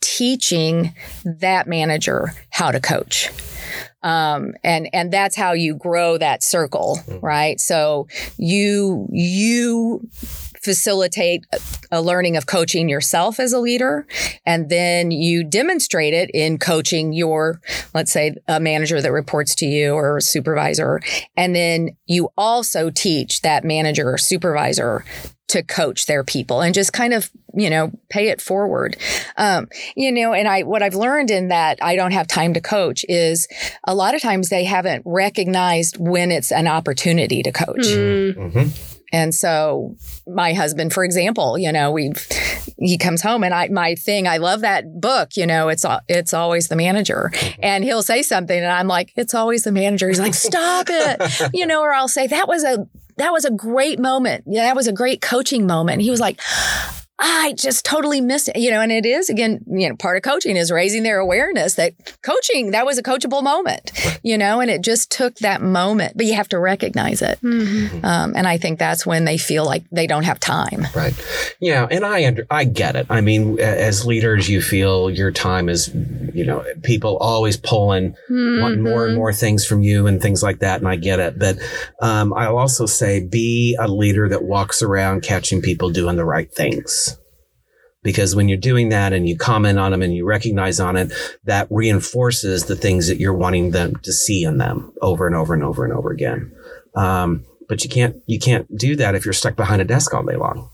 teaching 0.00 0.94
that 1.24 1.66
manager 1.66 2.32
how 2.50 2.70
to 2.70 2.80
coach? 2.80 3.30
um, 4.02 4.54
and 4.64 4.88
and 4.92 5.12
that's 5.12 5.36
how 5.36 5.52
you 5.52 5.74
grow 5.74 6.16
that 6.18 6.42
circle, 6.42 6.98
right? 7.20 7.60
So 7.60 8.08
you 8.38 9.06
you 9.10 10.08
facilitate 10.62 11.46
a 11.90 12.02
learning 12.02 12.36
of 12.36 12.46
coaching 12.46 12.88
yourself 12.88 13.40
as 13.40 13.52
a 13.52 13.58
leader 13.58 14.06
and 14.44 14.68
then 14.68 15.10
you 15.10 15.42
demonstrate 15.42 16.14
it 16.14 16.30
in 16.34 16.58
coaching 16.58 17.12
your 17.12 17.60
let's 17.94 18.12
say 18.12 18.34
a 18.48 18.60
manager 18.60 19.00
that 19.00 19.12
reports 19.12 19.54
to 19.56 19.66
you 19.66 19.92
or 19.92 20.18
a 20.18 20.22
supervisor. 20.22 21.00
And 21.36 21.54
then 21.54 21.96
you 22.06 22.30
also 22.36 22.90
teach 22.90 23.42
that 23.42 23.64
manager 23.64 24.10
or 24.10 24.18
supervisor 24.18 25.04
to 25.48 25.62
coach 25.64 26.06
their 26.06 26.22
people 26.22 26.60
and 26.60 26.74
just 26.74 26.92
kind 26.92 27.12
of 27.12 27.28
you 27.54 27.68
know 27.68 27.90
pay 28.08 28.28
it 28.28 28.40
forward. 28.40 28.96
Um, 29.36 29.68
you 29.96 30.12
know 30.12 30.32
and 30.32 30.46
i 30.46 30.62
what 30.62 30.82
i've 30.82 30.94
learned 30.94 31.30
in 31.30 31.48
that 31.48 31.78
i 31.82 31.96
don't 31.96 32.12
have 32.12 32.28
time 32.28 32.54
to 32.54 32.60
coach 32.60 33.04
is 33.08 33.48
a 33.84 33.94
lot 33.94 34.14
of 34.14 34.22
times 34.22 34.48
they 34.48 34.64
haven't 34.64 35.02
recognized 35.04 35.96
when 35.98 36.30
it's 36.30 36.52
an 36.52 36.68
opportunity 36.68 37.42
to 37.42 37.50
coach. 37.50 37.86
Mm-hmm. 37.86 38.89
And 39.12 39.34
so 39.34 39.96
my 40.26 40.52
husband, 40.52 40.92
for 40.92 41.04
example, 41.04 41.58
you 41.58 41.72
know, 41.72 41.90
we 41.90 42.12
he 42.78 42.96
comes 42.96 43.22
home 43.22 43.44
and 43.44 43.52
I 43.52 43.68
my 43.68 43.94
thing, 43.94 44.26
I 44.28 44.38
love 44.38 44.60
that 44.60 45.00
book, 45.00 45.36
you 45.36 45.46
know, 45.46 45.68
it's 45.68 45.84
it's 46.08 46.32
always 46.32 46.68
the 46.68 46.76
manager. 46.76 47.30
Mm-hmm. 47.32 47.60
And 47.62 47.84
he'll 47.84 48.02
say 48.02 48.22
something 48.22 48.58
and 48.58 48.70
I'm 48.70 48.86
like, 48.86 49.12
it's 49.16 49.34
always 49.34 49.64
the 49.64 49.72
manager. 49.72 50.08
He's 50.08 50.20
like, 50.20 50.34
"Stop 50.34 50.86
it." 50.88 51.50
You 51.60 51.66
know, 51.66 51.82
or 51.82 51.92
I'll 51.92 52.08
say 52.08 52.26
that 52.26 52.48
was 52.48 52.64
a 52.64 52.86
that 53.16 53.32
was 53.32 53.44
a 53.44 53.50
great 53.50 53.98
moment. 53.98 54.44
Yeah, 54.46 54.64
that 54.64 54.76
was 54.76 54.86
a 54.86 54.92
great 54.92 55.20
coaching 55.20 55.66
moment. 55.66 56.00
He 56.00 56.10
was 56.10 56.20
like, 56.20 56.40
I 57.20 57.54
just 57.56 57.84
totally 57.84 58.20
missed 58.20 58.48
it. 58.48 58.56
You 58.56 58.70
know, 58.70 58.80
and 58.80 58.90
it 58.90 59.06
is 59.06 59.28
again, 59.28 59.64
you 59.66 59.88
know, 59.88 59.96
part 59.96 60.16
of 60.16 60.22
coaching 60.22 60.56
is 60.56 60.70
raising 60.70 61.02
their 61.02 61.18
awareness 61.18 61.74
that 61.74 61.92
coaching, 62.22 62.70
that 62.70 62.86
was 62.86 62.98
a 62.98 63.02
coachable 63.02 63.42
moment, 63.42 63.92
you 64.22 64.38
know, 64.38 64.60
and 64.60 64.70
it 64.70 64.82
just 64.82 65.10
took 65.10 65.34
that 65.36 65.62
moment, 65.62 66.16
but 66.16 66.26
you 66.26 66.34
have 66.34 66.48
to 66.48 66.58
recognize 66.58 67.22
it. 67.22 67.40
Mm-hmm. 67.42 68.04
Um, 68.04 68.32
and 68.36 68.46
I 68.46 68.58
think 68.58 68.78
that's 68.78 69.04
when 69.04 69.24
they 69.24 69.38
feel 69.38 69.64
like 69.64 69.84
they 69.90 70.06
don't 70.06 70.24
have 70.24 70.40
time. 70.40 70.86
Right. 70.94 71.14
Yeah, 71.60 71.86
and 71.90 72.04
I 72.04 72.26
under, 72.26 72.46
I 72.50 72.64
get 72.64 72.96
it. 72.96 73.06
I 73.10 73.20
mean, 73.20 73.60
as 73.60 74.06
leaders, 74.06 74.48
you 74.48 74.62
feel 74.62 75.10
your 75.10 75.30
time 75.30 75.68
is, 75.68 75.88
you 76.32 76.44
know, 76.44 76.64
people 76.82 77.16
always 77.18 77.56
pulling, 77.56 78.16
wanting 78.28 78.82
more 78.82 79.06
and 79.06 79.14
more 79.14 79.32
things 79.32 79.66
from 79.66 79.82
you 79.82 80.06
and 80.06 80.22
things 80.22 80.42
like 80.42 80.60
that, 80.60 80.80
and 80.80 80.88
I 80.88 80.96
get 80.96 81.20
it. 81.20 81.38
But 81.38 81.58
um, 82.00 82.32
I'll 82.32 82.58
also 82.58 82.86
say, 82.86 83.20
be 83.20 83.76
a 83.78 83.88
leader 83.88 84.28
that 84.28 84.44
walks 84.44 84.82
around 84.82 85.22
catching 85.22 85.60
people 85.60 85.90
doing 85.90 86.16
the 86.16 86.24
right 86.24 86.52
things. 86.52 87.09
Because 88.02 88.34
when 88.34 88.48
you're 88.48 88.58
doing 88.58 88.88
that 88.88 89.12
and 89.12 89.28
you 89.28 89.36
comment 89.36 89.78
on 89.78 89.90
them 89.92 90.00
and 90.00 90.14
you 90.14 90.24
recognize 90.24 90.80
on 90.80 90.96
it, 90.96 91.12
that 91.44 91.66
reinforces 91.70 92.64
the 92.64 92.76
things 92.76 93.08
that 93.08 93.18
you're 93.18 93.34
wanting 93.34 93.72
them 93.72 93.96
to 93.96 94.12
see 94.12 94.42
in 94.42 94.56
them 94.56 94.92
over 95.02 95.26
and 95.26 95.36
over 95.36 95.52
and 95.52 95.62
over 95.62 95.84
and 95.84 95.92
over 95.92 96.10
again. 96.10 96.50
Um, 96.96 97.44
but 97.68 97.84
you 97.84 97.90
can't 97.90 98.16
you 98.26 98.38
can't 98.38 98.66
do 98.76 98.96
that 98.96 99.14
if 99.14 99.24
you're 99.24 99.34
stuck 99.34 99.54
behind 99.54 99.82
a 99.82 99.84
desk 99.84 100.14
all 100.14 100.24
day 100.24 100.36
long. 100.36 100.70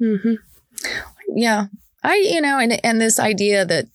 Mhm. 0.00 0.38
Yeah. 1.34 1.66
I, 2.02 2.16
you 2.16 2.40
know, 2.40 2.58
and, 2.58 2.78
and 2.84 3.00
this 3.00 3.18
idea 3.18 3.64
that 3.64 3.86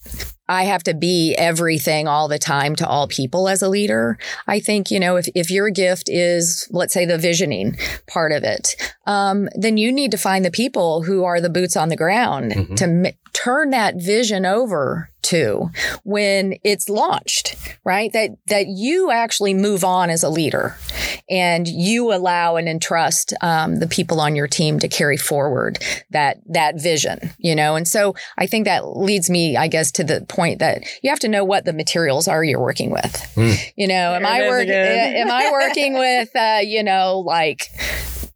I 0.50 0.64
have 0.64 0.84
to 0.84 0.94
be 0.94 1.36
everything 1.38 2.08
all 2.08 2.28
the 2.28 2.40
time 2.40 2.76
to 2.78 2.88
all 2.88 3.08
people 3.08 3.48
as 3.48 3.62
a 3.62 3.70
leader. 3.70 4.18
I 4.48 4.60
think, 4.60 4.90
you 4.92 5.00
know, 5.00 5.16
if, 5.16 5.28
if 5.36 5.52
your 5.52 5.70
gift 5.70 6.10
is, 6.10 6.68
let's 6.72 6.94
say, 6.94 7.06
the 7.06 7.18
visioning 7.20 7.78
part 8.08 8.32
of 8.32 8.44
it, 8.44 8.76
um, 9.06 9.48
then 9.54 9.78
you 9.78 9.92
need 9.92 10.12
to 10.12 10.18
find 10.18 10.44
the 10.44 10.52
people 10.52 11.04
who 11.04 11.24
are 11.24 11.40
the 11.40 11.50
boots 11.52 11.78
on 11.78 11.90
the 11.90 11.96
ground 11.96 12.52
Mhm. 12.52 12.76
to 12.78 13.14
turn 13.44 13.70
that 13.72 13.96
vision 13.96 14.46
over 14.46 15.10
to 15.22 15.70
when 16.04 16.56
it's 16.64 16.90
launched, 16.90 17.56
right? 17.84 18.12
That, 18.14 18.32
that 18.48 18.68
you 18.68 19.12
actually 19.12 19.54
move 19.54 19.84
on 19.84 20.10
as 20.10 20.24
a 20.24 20.30
leader 20.30 20.76
and 21.30 21.68
you 21.68 22.14
allow 22.14 22.56
and 22.56 22.68
entrust 22.68 23.34
um, 23.42 23.78
the 23.80 23.88
people 23.88 24.20
on 24.20 24.36
your 24.36 24.48
team 24.48 24.80
to 24.80 24.88
carry 24.88 25.18
forward 25.18 25.80
that 26.10 26.38
that 26.48 26.82
vision 26.82 27.20
you 27.38 27.56
know 27.56 27.76
and 27.76 27.88
so 27.88 28.16
i 28.38 28.46
think 28.46 28.66
that 28.66 28.98
leads 28.98 29.30
me 29.30 29.56
i 29.56 29.68
guess 29.68 29.92
to 29.92 30.04
the 30.04 30.22
point 30.28 30.60
that 30.60 30.84
you 31.04 31.10
have 31.10 31.20
to 31.20 31.28
know 31.28 31.44
what 31.44 31.66
the 31.66 31.74
materials 31.74 32.28
are 32.28 32.44
you're 32.44 32.60
working 32.60 32.90
with 32.90 33.00
Mm. 33.36 33.58
you 33.76 33.88
know 33.88 34.14
am 34.16 34.24
There 34.24 34.32
i 34.32 34.40
it 34.40 34.44
is 34.44 34.50
working 34.50 34.72
am 34.74 35.32
i 35.32 35.50
working 35.52 35.94
with 35.94 36.36
uh, 36.36 36.60
you 36.64 36.84
know 36.84 37.20
like 37.20 37.68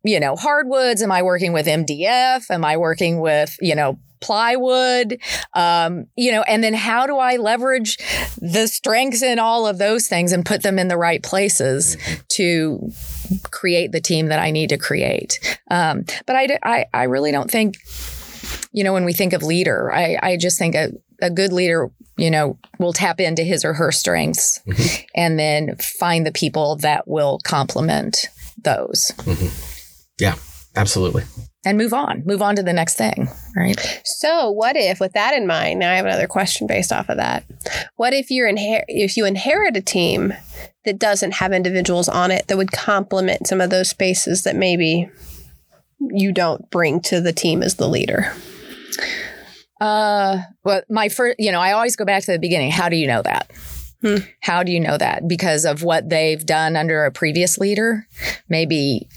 you 0.03 0.19
know 0.19 0.35
hardwoods 0.35 1.01
am 1.01 1.11
i 1.11 1.21
working 1.23 1.51
with 1.53 1.65
mdf 1.65 2.49
am 2.51 2.63
i 2.63 2.77
working 2.77 3.19
with 3.19 3.57
you 3.59 3.75
know 3.75 3.97
plywood 4.23 5.19
um, 5.53 6.05
you 6.15 6.31
know 6.31 6.41
and 6.43 6.63
then 6.63 6.73
how 6.73 7.05
do 7.05 7.17
i 7.17 7.35
leverage 7.35 7.97
the 8.37 8.67
strengths 8.67 9.21
in 9.21 9.37
all 9.39 9.67
of 9.67 9.77
those 9.77 10.07
things 10.07 10.31
and 10.31 10.45
put 10.45 10.63
them 10.63 10.79
in 10.79 10.87
the 10.87 10.97
right 10.97 11.21
places 11.23 11.97
to 12.29 12.89
create 13.51 13.91
the 13.91 14.01
team 14.01 14.27
that 14.27 14.39
i 14.39 14.49
need 14.51 14.69
to 14.69 14.77
create 14.77 15.59
um, 15.69 16.03
but 16.25 16.35
I, 16.35 16.57
I 16.63 16.85
i 16.93 17.03
really 17.03 17.31
don't 17.31 17.51
think 17.51 17.75
you 18.71 18.83
know 18.83 18.93
when 18.93 19.05
we 19.05 19.13
think 19.13 19.33
of 19.33 19.43
leader 19.43 19.91
i 19.93 20.17
i 20.21 20.37
just 20.37 20.57
think 20.57 20.75
a, 20.75 20.89
a 21.21 21.29
good 21.29 21.53
leader 21.53 21.89
you 22.17 22.29
know 22.31 22.57
will 22.79 22.93
tap 22.93 23.19
into 23.19 23.43
his 23.43 23.65
or 23.65 23.73
her 23.73 23.91
strengths 23.91 24.59
Mhm. 24.67 25.03
and 25.15 25.39
then 25.39 25.75
find 25.77 26.25
the 26.25 26.31
people 26.31 26.75
that 26.77 27.07
will 27.07 27.39
complement 27.43 28.27
those 28.63 29.11
Yeah, 30.19 30.35
Absolutely. 30.75 31.23
And 31.65 31.77
move 31.77 31.93
on 31.93 32.23
move 32.25 32.41
on 32.41 32.55
to 32.55 32.63
the 32.63 32.73
next 32.73 32.95
thing 32.95 33.29
right 33.55 34.03
So, 34.23 34.51
what 34.51 34.77
if, 34.77 34.99
with 34.99 35.13
that 35.13 35.33
in 35.33 35.47
mind, 35.47 35.79
now 35.79 35.91
I 35.91 35.95
have 35.95 36.05
another 36.05 36.27
question 36.27 36.65
based 36.65 36.91
off 36.91 37.09
of 37.09 37.17
that. 37.17 37.43
What 37.95 38.13
if 38.13 38.31
you're 38.31 38.49
inher- 38.49 38.85
if 38.87 39.17
you 39.17 39.25
inherit 39.25 39.75
a 39.75 39.81
team 39.81 40.33
that 40.85 40.99
doesn't 40.99 41.33
have 41.35 41.51
individuals 41.51 42.07
on 42.07 42.31
it 42.31 42.47
that 42.47 42.57
would 42.57 42.71
complement 42.71 43.47
some 43.47 43.59
of 43.59 43.69
those 43.69 43.89
spaces 43.89 44.43
that 44.43 44.55
maybe 44.55 45.09
you 45.99 46.31
don't 46.31 46.69
bring 46.69 46.99
to 47.01 47.21
the 47.21 47.33
team 47.33 47.61
as 47.63 47.75
the 47.75 47.87
leader? 47.87 48.33
Uh, 49.81 50.39
well, 50.63 50.81
my 50.89 51.09
first, 51.09 51.35
you 51.39 51.51
know, 51.51 51.59
I 51.59 51.73
always 51.73 51.95
go 51.95 52.05
back 52.05 52.23
to 52.23 52.31
the 52.31 52.39
beginning. 52.39 52.71
How 52.71 52.87
do 52.87 52.95
you 52.95 53.07
know 53.07 53.21
that? 53.23 53.51
Hmm. 54.01 54.17
How 54.41 54.63
do 54.63 54.71
you 54.71 54.79
know 54.79 54.97
that? 54.97 55.27
Because 55.27 55.65
of 55.65 55.83
what 55.83 56.09
they've 56.09 56.45
done 56.45 56.75
under 56.75 57.05
a 57.05 57.11
previous 57.11 57.57
leader? 57.57 58.07
Maybe 58.49 59.07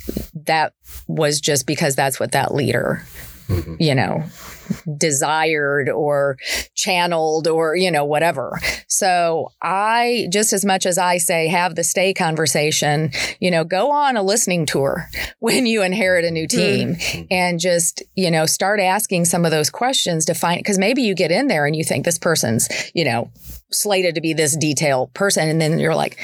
that 0.46 0.72
was 1.06 1.40
just 1.40 1.66
because 1.66 1.94
that's 1.94 2.18
what 2.20 2.32
that 2.32 2.54
leader, 2.54 3.02
Mhm. 3.48 3.76
you 3.78 3.94
know, 3.94 4.24
desired 4.96 5.88
or 5.88 6.36
channeled 6.74 7.46
or, 7.46 7.76
you 7.76 7.90
know, 7.90 8.04
whatever. 8.04 8.58
So 8.88 9.52
I, 9.62 10.26
just 10.32 10.52
as 10.52 10.64
much 10.64 10.84
as 10.86 10.98
I 10.98 11.18
say, 11.18 11.46
have 11.48 11.74
the 11.76 11.84
stay 11.84 12.12
conversation, 12.12 13.12
you 13.38 13.50
know, 13.50 13.62
go 13.64 13.90
on 13.92 14.16
a 14.16 14.22
listening 14.22 14.66
tour 14.66 15.08
when 15.38 15.66
you 15.66 15.82
inherit 15.82 16.24
a 16.24 16.30
new 16.30 16.46
team 16.48 16.96
and 17.30 17.60
just, 17.60 18.02
you 18.16 18.30
know, 18.30 18.46
start 18.46 18.80
asking 18.80 19.26
some 19.26 19.44
of 19.44 19.50
those 19.50 19.70
questions 19.70 20.24
to 20.24 20.34
find, 20.34 20.58
because 20.58 20.78
maybe 20.78 21.02
you 21.02 21.14
get 21.14 21.30
in 21.30 21.46
there 21.46 21.66
and 21.66 21.76
you 21.76 21.84
think 21.84 22.04
this 22.04 22.18
person's, 22.18 22.68
you 22.94 23.04
know, 23.04 23.30
slated 23.70 24.14
to 24.16 24.20
be 24.20 24.32
this 24.32 24.56
detail 24.56 25.08
person. 25.14 25.48
And 25.48 25.60
then 25.60 25.78
you're 25.78 25.94
like, 25.94 26.18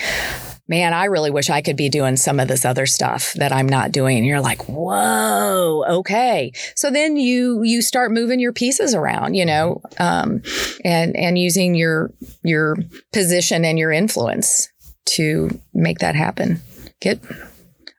man, 0.73 0.95
I 0.95 1.05
really 1.05 1.31
wish 1.31 1.51
I 1.51 1.61
could 1.61 1.77
be 1.77 1.91
doing 1.91 2.17
some 2.17 2.41
of 2.41 2.49
this 2.49 2.65
other 2.65 2.87
stuff 2.87 3.35
that 3.35 3.53
I'm 3.53 3.69
not 3.69 3.93
doing. 3.93 4.17
And 4.17 4.27
you're 4.27 4.41
like, 4.41 4.71
whoa, 4.71 5.85
okay. 5.99 6.51
So 6.75 6.91
then 6.91 7.19
you 7.19 7.63
you 7.63 7.83
start 7.83 8.11
moving 8.11 8.41
your 8.41 8.55
pieces 8.55 8.95
around, 8.95 9.35
you 9.35 9.45
know, 9.45 9.83
um, 9.99 10.41
and 10.83 11.15
and 11.15 11.39
using 11.39 11.75
your 11.75 12.11
your 12.43 12.77
position 13.13 13.67
and 13.67 13.79
your 13.79 13.93
influence 13.93 14.69
to 15.17 15.51
make 15.75 15.99
that 15.99 16.15
happen. 16.15 16.63
Get 17.03 17.21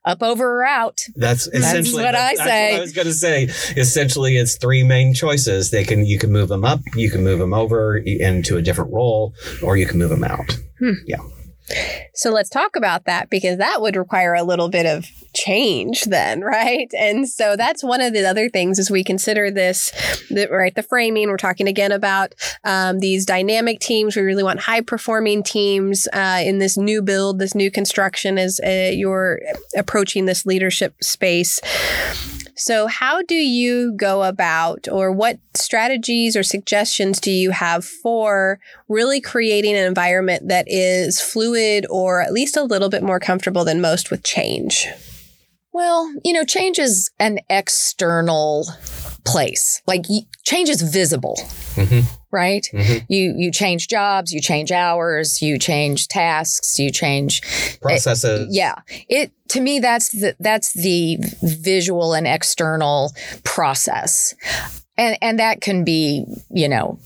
up 0.04 0.24
over 0.24 0.62
or 0.62 0.66
out. 0.66 1.00
That's 1.16 1.46
essentially 1.46 2.04
what 2.04 2.14
that's- 2.14 2.40
I 2.40 2.44
that's 2.44 2.50
say. 2.50 2.72
what 2.72 2.78
I 2.78 2.82
was 2.82 2.94
going 2.94 3.08
to 3.08 3.14
say. 3.14 3.44
Essentially, 3.80 4.36
it's 4.38 4.58
three 4.58 4.84
main 4.84 5.14
choices. 5.14 5.70
They 5.70 5.84
can 5.84 6.08
you 6.08 6.18
can 6.18 6.32
move 6.32 6.50
them 6.50 6.66
up, 6.66 6.80
you 6.96 7.12
can 7.12 7.24
move 7.24 7.38
them 7.38 7.54
over 7.54 7.98
into 7.98 8.58
a 8.58 8.64
different 8.64 8.92
role, 8.92 9.36
or 9.62 9.78
you 9.78 9.86
can 9.86 10.00
move 10.00 10.10
them 10.10 10.24
out. 10.24 10.58
So 12.14 12.32
let's 12.32 12.50
talk 12.50 12.76
about 12.76 13.06
that 13.06 13.30
because 13.30 13.58
that 13.58 13.82
would 13.82 13.96
require 13.96 14.34
a 14.34 14.44
little 14.44 14.70
bit 14.70 14.86
of 14.86 15.08
change 15.34 16.06
then, 16.06 16.42
right? 16.54 16.92
And 16.98 17.28
so 17.28 17.56
that's 17.56 17.84
one 17.84 18.02
of 18.02 18.14
the 18.14 18.26
other 18.26 18.50
things 18.50 18.80
as 18.80 18.90
we 18.90 19.04
consider 19.04 19.52
this, 19.52 19.92
the, 20.30 20.48
right? 20.50 20.74
The 20.74 20.84
framing. 20.84 21.30
We're 21.30 21.38
talking 21.38 21.68
again 21.68 21.92
about 21.92 22.34
um, 22.64 23.00
these 23.00 23.26
dynamic 23.26 23.80
teams. 23.80 24.16
We 24.16 24.22
really 24.22 24.44
want 24.44 24.62
high 24.62 24.82
performing 24.82 25.44
teams 25.44 26.08
uh, 26.14 26.42
in 26.44 26.60
this 26.60 26.78
new 26.78 27.02
build, 27.02 27.40
this 27.40 27.56
new 27.56 27.72
construction 27.72 28.38
as 28.38 28.60
uh, 28.66 28.92
you're 28.94 29.42
approaching 29.76 30.26
this 30.26 30.46
leadership 30.46 30.96
space. 31.04 31.60
So, 32.56 32.88
how 32.88 33.22
do 33.24 33.36
you 33.36 33.94
go 33.96 34.24
about, 34.24 34.88
or 34.92 35.12
what 35.12 35.40
strategies 35.56 36.36
or 36.36 36.44
suggestions 36.44 37.20
do 37.20 37.32
you 37.32 37.52
have 37.52 37.84
for 37.84 38.60
really 38.88 39.20
creating 39.22 39.76
an 39.76 39.86
environment 39.86 40.48
that 40.50 40.66
is 40.68 41.20
fluid 41.20 41.86
or 41.90 42.22
at 42.22 42.34
least 42.34 42.56
a 42.56 42.64
little 42.64 42.90
bit 42.90 43.04
more 43.04 43.20
comfortable 43.20 43.66
than 43.66 43.82
most 43.82 44.12
with 44.12 44.24
change? 44.24 44.88
Well, 45.72 46.14
you 46.24 46.34
know, 46.34 46.44
change 46.44 46.78
is 46.78 47.10
an 47.20 47.40
external 47.50 48.68
place. 49.26 49.82
Like 49.88 50.06
change 50.44 50.70
is 50.70 50.82
visible, 50.82 51.36
Mhm. 51.76 52.04
Right? 52.34 52.68
Mhm. 52.74 53.06
You 53.08 53.34
you 53.38 53.52
change 53.52 53.88
jobs, 53.88 54.34
you 54.34 54.42
change 54.42 54.72
hours, 54.72 55.42
you 55.42 55.58
change 55.60 56.08
tasks, 56.10 56.80
you 56.80 56.92
change 56.92 57.42
Processes. 57.80 58.48
yeah. 58.52 58.76
It 59.08 59.32
to 59.50 59.62
me 59.62 59.80
that's 59.80 60.10
the 60.10 60.36
that's 60.40 60.74
the 60.74 61.18
visual 61.44 62.14
and 62.14 62.28
external 62.28 63.14
process. 63.44 64.34
And 64.98 65.18
and 65.22 65.40
that 65.40 65.62
can 65.62 65.84
be, 65.84 66.26
you 66.50 66.68
know, 66.68 67.00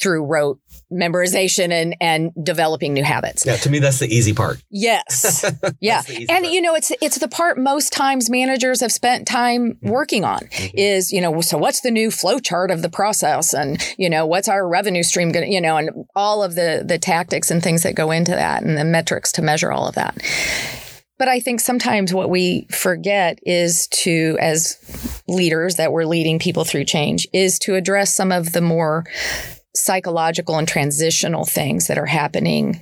through 0.00 0.24
rote 0.24 0.58
memorization 0.92 1.72
and 1.72 1.96
and 2.00 2.32
developing 2.42 2.94
new 2.94 3.02
habits. 3.02 3.44
Yeah, 3.44 3.56
to 3.56 3.70
me, 3.70 3.78
that's 3.78 3.98
the 3.98 4.06
easy 4.06 4.32
part. 4.32 4.62
Yes. 4.70 5.44
Yeah. 5.80 6.02
And 6.06 6.28
part. 6.28 6.44
you 6.52 6.60
know, 6.60 6.74
it's 6.74 6.92
it's 7.02 7.18
the 7.18 7.28
part 7.28 7.58
most 7.58 7.92
times 7.92 8.30
managers 8.30 8.80
have 8.80 8.92
spent 8.92 9.26
time 9.26 9.72
mm-hmm. 9.72 9.88
working 9.88 10.24
on 10.24 10.40
mm-hmm. 10.40 10.76
is, 10.76 11.12
you 11.12 11.20
know, 11.20 11.40
so 11.40 11.58
what's 11.58 11.80
the 11.80 11.90
new 11.90 12.10
flow 12.10 12.38
chart 12.38 12.70
of 12.70 12.82
the 12.82 12.88
process 12.88 13.52
and, 13.52 13.82
you 13.98 14.08
know, 14.08 14.26
what's 14.26 14.48
our 14.48 14.66
revenue 14.66 15.02
stream 15.02 15.32
going 15.32 15.46
to, 15.46 15.52
you 15.52 15.60
know, 15.60 15.76
and 15.76 15.90
all 16.14 16.42
of 16.42 16.54
the 16.54 16.82
the 16.86 16.98
tactics 16.98 17.50
and 17.50 17.62
things 17.62 17.82
that 17.82 17.94
go 17.94 18.10
into 18.10 18.32
that 18.32 18.62
and 18.62 18.76
the 18.76 18.84
metrics 18.84 19.32
to 19.32 19.42
measure 19.42 19.72
all 19.72 19.86
of 19.86 19.94
that. 19.96 20.16
But 21.18 21.28
I 21.28 21.40
think 21.40 21.60
sometimes 21.60 22.12
what 22.12 22.28
we 22.28 22.66
forget 22.70 23.38
is 23.42 23.88
to, 23.88 24.36
as 24.38 24.76
leaders 25.26 25.76
that 25.76 25.90
we're 25.90 26.04
leading 26.04 26.38
people 26.38 26.64
through 26.64 26.84
change, 26.84 27.26
is 27.32 27.58
to 27.60 27.74
address 27.74 28.14
some 28.14 28.32
of 28.32 28.52
the 28.52 28.60
more 28.60 29.06
psychological 29.76 30.56
and 30.58 30.66
transitional 30.66 31.44
things 31.44 31.86
that 31.86 31.98
are 31.98 32.06
happening 32.06 32.80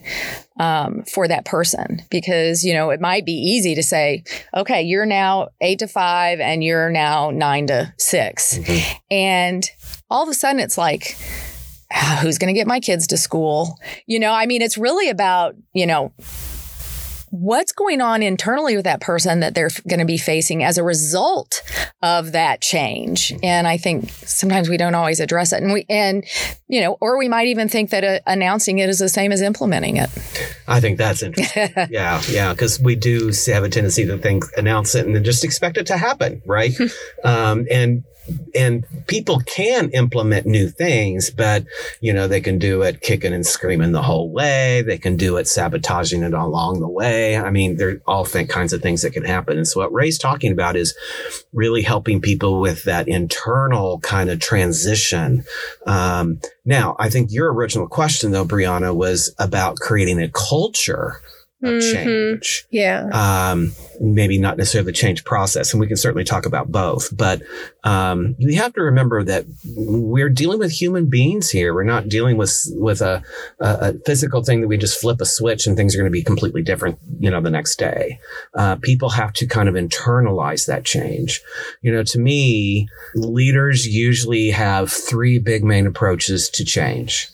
um, 0.61 1.03
for 1.13 1.27
that 1.29 1.45
person. 1.45 2.01
Because 2.11 2.65
you 2.65 2.73
know 2.73 2.91
it 2.91 3.01
might 3.01 3.25
be 3.27 3.33
easy 3.33 3.75
to 3.75 3.83
say 3.83 4.23
okay 4.57 4.83
you're 4.83 5.07
now 5.07 5.49
eight 5.61 5.81
to 5.81 5.89
five 5.89 6.41
and 6.41 6.63
you're 6.63 6.91
now 6.91 7.31
nine 7.31 7.67
to 7.67 7.93
6 7.99 8.59
Mhm. 8.59 8.97
and 9.11 9.71
all 10.11 10.23
of 10.23 10.29
a 10.29 10.35
sudden 10.35 10.61
it's 10.61 10.79
like 10.79 11.17
"Ah, 11.93 12.19
who's 12.23 12.39
going 12.39 12.53
to 12.55 12.59
get 12.59 12.67
my 12.67 12.81
kids 12.81 13.07
to 13.09 13.17
school? 13.17 13.79
You 14.07 14.19
know 14.21 14.33
i 14.33 14.47
mean 14.47 14.63
it's 14.63 14.79
really 14.79 15.09
about 15.09 15.55
you 15.73 15.87
know 15.87 16.13
what's 17.35 17.73
going 17.73 18.01
on 18.01 18.23
internally 18.23 18.77
with 18.77 18.85
that 18.85 19.01
person 19.01 19.41
that 19.41 19.57
they're 19.57 19.71
going 19.89 19.99
to 19.99 20.07
be 20.07 20.17
facing 20.17 20.63
as 20.63 20.79
a 20.79 20.85
result 20.85 21.63
of 22.01 22.31
that 22.31 22.61
change 22.61 23.33
and 23.43 23.67
i 23.67 23.77
think 23.77 24.09
sometimes 24.09 24.69
we 24.69 24.77
don't 24.77 24.95
always 24.95 25.19
address 25.19 25.53
it 25.53 25.61
and 25.61 25.73
we 25.73 25.85
and 25.89 26.25
you 26.69 26.81
know 26.81 26.97
or 27.01 27.19
we 27.19 27.29
might 27.29 27.49
even 27.49 27.69
think 27.69 27.91
that 27.91 28.05
uh, 28.05 28.21
announcing 28.27 28.79
it 28.79 28.89
is 28.89 29.01
the 29.01 29.09
same 29.09 29.33
as 29.33 29.43
implementing 29.43 29.97
it 29.97 30.09
I 30.67 30.81
think 30.81 30.99
that's 30.99 31.23
interesting. 31.23 31.69
yeah, 31.91 32.23
yeah, 32.29 32.53
because 32.53 32.81
we 32.81 32.97
do 32.97 33.33
have 33.49 33.65
a 33.65 33.69
tendency 33.69 34.07
to 34.07 34.17
think, 34.19 34.45
announce 34.57 34.95
it, 34.95 35.07
and 35.07 35.15
then 35.15 35.25
just 35.25 35.45
expect 35.45 35.77
it 35.77 35.87
to 35.87 35.97
happen, 35.97 36.41
right? 36.47 36.73
um, 37.25 37.67
and 37.71 38.05
and 38.55 38.85
people 39.07 39.41
can 39.41 39.91
implement 39.91 40.47
new 40.47 40.69
things, 40.69 41.31
but 41.31 41.65
you 42.01 42.13
know 42.13 42.29
they 42.29 42.41
can 42.41 42.59
do 42.59 42.83
it 42.83 43.01
kicking 43.01 43.33
and 43.33 43.47
screaming 43.47 43.93
the 43.93 44.03
whole 44.03 44.31
way. 44.31 44.83
They 44.83 44.99
can 44.99 45.17
do 45.17 45.37
it 45.37 45.49
sabotaging 45.49 46.23
it 46.23 46.35
along 46.35 46.81
the 46.81 46.89
way. 46.89 47.37
I 47.37 47.51
mean, 47.51 47.77
there 47.77 47.91
are 47.91 48.03
all 48.07 48.25
th- 48.25 48.49
kinds 48.49 48.73
of 48.73 48.83
things 48.83 49.03
that 49.03 49.13
can 49.13 49.25
happen. 49.25 49.57
And 49.57 49.67
so 49.67 49.81
what 49.81 49.93
Ray's 49.93 50.19
talking 50.19 50.53
about 50.53 50.77
is 50.77 50.95
really 51.53 51.83
helping 51.83 52.21
people 52.21 52.61
with 52.61 52.85
that 52.85 53.09
internal 53.09 54.01
kind 54.01 54.31
of 54.31 54.41
transition. 54.41 55.45
Um, 55.87 56.41
now, 56.65 56.97
I 56.99 57.11
think 57.11 57.33
your 57.33 57.53
original 57.53 57.89
question, 57.89 58.31
though, 58.31 58.45
Brianna, 58.47 58.95
was 58.95 59.35
about 59.39 59.77
creating 59.77 60.21
a 60.21 60.31
culture 60.31 61.21
of 61.67 61.75
Mhm. 61.83 61.93
change. 61.93 62.67
Yeah. 62.71 63.09
Um, 63.13 63.73
maybe 64.01 64.39
not 64.39 64.57
necessarily 64.57 64.87
the 64.87 64.93
change 64.97 65.25
process, 65.25 65.73
and 65.73 65.81
we 65.81 65.87
can 65.87 65.97
certainly 65.97 66.25
talk 66.25 66.47
about 66.47 66.71
both. 66.73 67.17
But 67.17 67.43
um, 67.85 68.35
you 68.39 68.57
have 68.61 68.73
to 68.75 68.83
remember 68.83 69.23
that 69.25 69.45
we're 69.77 70.29
dealing 70.31 70.59
with 70.59 70.73
human 70.73 71.07
beings 71.07 71.51
here. 71.51 71.75
We're 71.75 71.85
not 71.85 72.09
dealing 72.09 72.37
with 72.37 72.55
with 72.73 73.01
a, 73.03 73.23
a, 73.61 73.67
a 73.81 73.93
physical 74.07 74.43
thing 74.43 74.61
that 74.63 74.69
we 74.69 74.77
just 74.77 75.01
flip 75.01 75.21
a 75.21 75.27
switch 75.27 75.67
and 75.67 75.77
things 75.77 75.95
are 75.95 75.99
going 75.99 76.11
to 76.11 76.13
be 76.13 76.23
completely 76.23 76.63
different. 76.63 76.99
You 77.21 77.31
know, 77.31 77.41
the 77.41 77.51
next 77.51 77.79
day, 77.79 78.19
uh, 78.55 78.77
people 78.77 79.11
have 79.11 79.33
to 79.35 79.47
kind 79.47 79.69
of 79.69 79.75
internalize 79.75 80.67
that 80.67 80.85
change. 80.85 81.41
You 81.83 81.93
know, 81.93 82.03
to 82.05 82.19
me, 82.19 82.89
leaders 83.15 83.87
usually 83.87 84.51
have 84.51 84.91
three 84.91 85.39
big 85.39 85.63
main 85.65 85.87
approaches 85.87 86.49
to 86.51 86.65
change. 86.65 87.29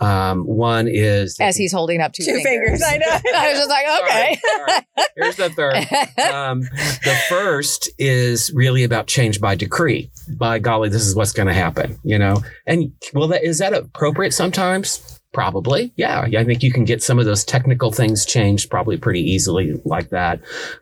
Um, 0.00 0.44
one 0.44 0.88
is 0.88 1.36
as 1.40 1.56
he's 1.56 1.72
holding 1.72 2.00
up 2.00 2.12
two, 2.12 2.24
Two 2.24 2.40
fingers. 2.42 2.82
I 2.82 2.96
know. 2.96 3.06
i 3.34 3.48
was 3.50 3.58
just 3.58 3.68
like 3.68 3.86
okay 4.02 4.40
Sorry, 4.40 4.66
sorry. 4.66 5.06
Here's 5.16 5.36
the 5.36 5.50
third. 5.50 5.74
Um, 6.30 6.60
the 6.60 7.18
first 7.28 7.90
is 7.98 8.52
really 8.54 8.84
about 8.84 9.06
change 9.06 9.40
by 9.40 9.54
decree. 9.54 10.10
By 10.38 10.58
golly, 10.58 10.88
this 10.88 11.06
is 11.06 11.14
what's 11.14 11.32
going 11.32 11.48
to 11.48 11.54
happen. 11.54 11.98
You 12.04 12.18
know, 12.18 12.42
and 12.66 12.92
well, 13.14 13.28
that 13.28 13.42
is 13.42 13.58
that 13.58 13.72
appropriate 13.72 14.32
sometimes? 14.32 15.20
Probably, 15.32 15.92
yeah. 15.96 16.22
I 16.22 16.44
think 16.44 16.62
you 16.64 16.72
can 16.72 16.84
get 16.84 17.04
some 17.04 17.20
of 17.20 17.24
those 17.24 17.44
technical 17.44 17.92
things 17.92 18.26
changed 18.26 18.68
probably 18.68 18.96
pretty 18.96 19.20
easily 19.20 19.80
like 19.84 20.10
that. 20.10 20.40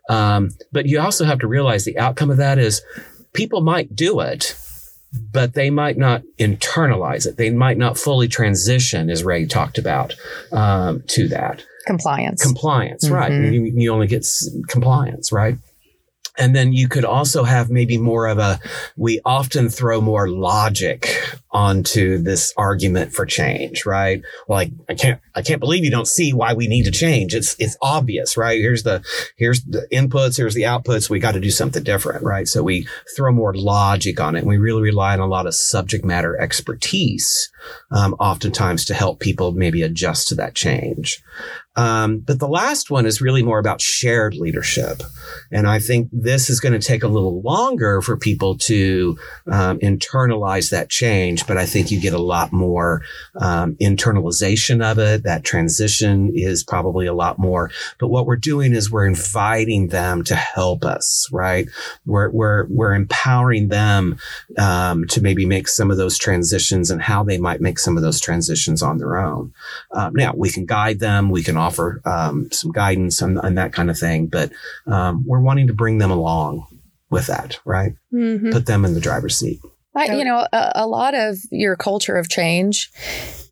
Um, 0.09 0.50
but 0.72 0.87
you 0.87 1.00
also 1.00 1.26
have 1.26 1.38
to 1.40 1.46
realize 1.46 1.85
the 1.85 1.98
outcome 1.98 2.31
of 2.31 2.38
that 2.38 2.59
is 2.59 2.81
people 3.35 3.61
might 3.61 3.94
do 3.94 4.20
it, 4.20 4.57
but 5.33 5.55
they 5.55 5.71
might 5.71 5.97
not 5.97 6.23
internalize 6.38 7.27
it. 7.27 7.37
They 7.37 7.51
might 7.51 7.79
not 7.79 7.97
fully 7.99 8.29
transition, 8.29 9.11
as 9.11 9.25
Ray 9.25 9.47
talked 9.47 9.79
about, 9.79 10.14
um, 10.53 11.03
to 11.09 11.29
that 11.29 11.64
compliance 11.87 12.42
compliance, 12.42 13.09
right? 13.09 13.33
Mhm. 13.33 13.53
You, 13.53 13.62
you 13.64 13.92
only 13.92 14.07
get 14.07 14.18
s- 14.23 14.49
compliance, 14.68 15.33
right? 15.33 15.57
And 16.38 16.55
then 16.55 16.72
you 16.72 16.88
could 16.88 17.05
also 17.05 17.42
have 17.42 17.68
maybe 17.68 17.98
more 17.98 18.29
of 18.29 18.38
a, 18.38 18.61
we 18.96 19.20
often 19.24 19.68
throw 19.68 20.01
more 20.01 20.29
logic 20.29 21.16
onto 21.51 22.18
this 22.18 22.55
argument 22.57 23.12
for 23.12 23.27
change, 23.27 23.85
right? 23.85 24.22
Like, 24.48 24.70
I 24.88 24.94
can't, 24.94 25.20
I 25.35 25.42
can't 25.42 25.61
believe 25.61 25.85
you 25.85 25.90
don't 25.90 26.07
see 26.07 26.33
why 26.33 26.55
we 26.55 26.68
need 26.68 26.85
to 26.85 26.90
change. 26.90 27.35
It's, 27.35 27.57
it's 27.59 27.77
obvious, 27.83 28.37
right? 28.37 28.61
Here's 28.61 28.85
the, 28.85 29.05
here's 29.37 29.62
the 29.64 29.88
inputs, 29.92 30.37
here's 30.37 30.55
the 30.55 30.62
outputs. 30.62 31.11
We 31.11 31.18
got 31.18 31.33
to 31.33 31.40
do 31.40 31.51
something 31.51 31.83
different, 31.83 32.22
right? 32.22 32.46
So 32.46 32.62
we 32.62 32.87
throw 33.16 33.33
more 33.33 33.55
logic 33.55 34.20
on 34.20 34.37
it. 34.37 34.40
And 34.40 34.48
we 34.48 34.59
really 34.59 34.83
rely 34.83 35.14
on 35.14 35.20
a 35.20 35.27
lot 35.27 35.46
of 35.46 35.55
subject 35.55 36.05
matter 36.05 36.38
expertise, 36.40 37.51
um, 37.90 38.14
oftentimes 38.14 38.85
to 38.87 38.94
help 38.94 39.20
people 39.20 39.52
maybe 39.52 39.83
adjust 39.83 40.28
to 40.28 40.35
that 40.37 40.54
change. 40.54 41.22
Um, 41.78 42.18
but 42.18 42.40
the 42.40 42.48
last 42.48 42.90
one 42.90 43.07
is 43.07 43.20
really 43.20 43.44
more 43.44 43.61
about 43.61 43.81
shared 43.81 44.35
leadership. 44.35 45.00
And 45.52 45.68
I 45.68 45.78
think 45.78 46.09
this 46.12 46.50
is 46.50 46.59
going 46.59 46.72
to 46.72 46.85
take 46.85 47.04
a 47.04 47.09
little 47.09 47.40
longer 47.40 48.02
for 48.02 48.16
people 48.16 48.59
to 48.59 49.16
um, 49.46 49.78
internalize 49.78 50.70
that 50.70 50.90
change. 50.90 51.46
But 51.46 51.57
I 51.57 51.66
think 51.66 51.92
you 51.92 52.00
get 52.00 52.14
a 52.14 52.20
lot 52.20 52.52
more 52.52 53.02
um, 53.40 53.76
internalization 53.76 54.83
of 54.85 54.98
it. 54.98 55.22
That 55.22 55.44
transition 55.44 56.33
is 56.35 56.64
probably 56.64 57.07
a 57.07 57.14
lot 57.14 57.38
more. 57.38 57.70
But 58.00 58.09
what 58.09 58.26
we're 58.26 58.37
doing 58.37 58.72
is 58.72 58.90
we're 58.90 59.07
inviting 59.07 59.88
them 59.88 60.24
to 60.24 60.35
help 60.35 60.85
us, 60.85 61.28
right? 61.31 61.68
We're, 62.04 62.31
we're, 62.31 62.66
we're 62.68 62.94
empowering 62.94 63.68
them 63.68 64.18
um, 64.59 65.07
to 65.11 65.22
maybe 65.22 65.46
make 65.46 65.68
some 65.68 65.92
of 65.92 65.96
those 65.96 66.18
transitions 66.18 66.90
and 66.90 67.00
how 67.00 67.22
they 67.22 67.38
might 67.38 67.58
make 67.61 67.79
some 67.79 67.97
of 67.97 68.03
those 68.03 68.21
transitions 68.21 68.83
on 68.83 68.99
their 68.99 69.18
own. 69.18 69.53
Um, 69.92 70.14
now 70.14 70.33
we 70.37 70.51
can 70.51 70.66
guide 70.66 71.01
them, 71.01 71.31
we 71.31 71.42
can 71.42 71.57
offer 71.57 72.01
um, 72.05 72.51
some 72.53 72.73
guidance 72.73 73.23
and, 73.23 73.38
and 73.42 73.57
that 73.59 73.73
kind 73.73 73.90
of 73.90 73.99
thing, 73.99 74.27
but 74.27 74.53
um, 74.87 75.25
we're 75.27 75.40
wanting 75.40 75.66
to 75.68 75.75
bring 75.75 75.99
them 75.99 76.11
along 76.11 76.66
with 77.11 77.27
that, 77.27 77.59
right? 77.64 77.92
Mhm. 78.12 78.53
Put 78.53 78.66
them 78.66 78.85
in 78.85 78.94
the 78.94 79.01
driver's 79.01 79.38
seat. 79.38 79.61
I, 79.94 80.14
you 80.14 80.25
know, 80.25 80.47
a, 80.53 80.73
a 80.77 80.87
lot 80.87 81.14
of 81.14 81.38
your 81.51 81.75
culture 81.75 82.16
of 82.16 82.29
change 82.29 82.90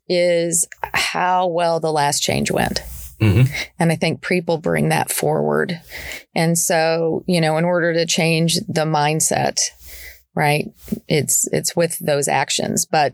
is 0.07 0.67
how 0.81 1.47
well 1.47 1.79
the 1.79 1.91
last 1.91 2.21
change 2.21 2.51
went. 2.51 2.81
Mhm. 3.19 3.49
And 3.79 3.91
I 3.91 3.95
think 3.95 4.21
people 4.21 4.57
bring 4.59 4.89
that 4.89 5.11
forward. 5.11 5.81
And 6.35 6.57
so, 6.57 7.23
you 7.27 7.41
know, 7.41 7.57
in 7.57 7.65
order 7.65 7.93
to 7.93 8.05
change 8.05 8.59
the 8.67 8.85
mindset, 8.85 9.59
right? 10.37 10.71
It's 11.07 11.47
it's 11.51 11.75
with 11.75 11.97
those 11.99 12.27
actions. 12.27 12.85
But, 12.85 13.13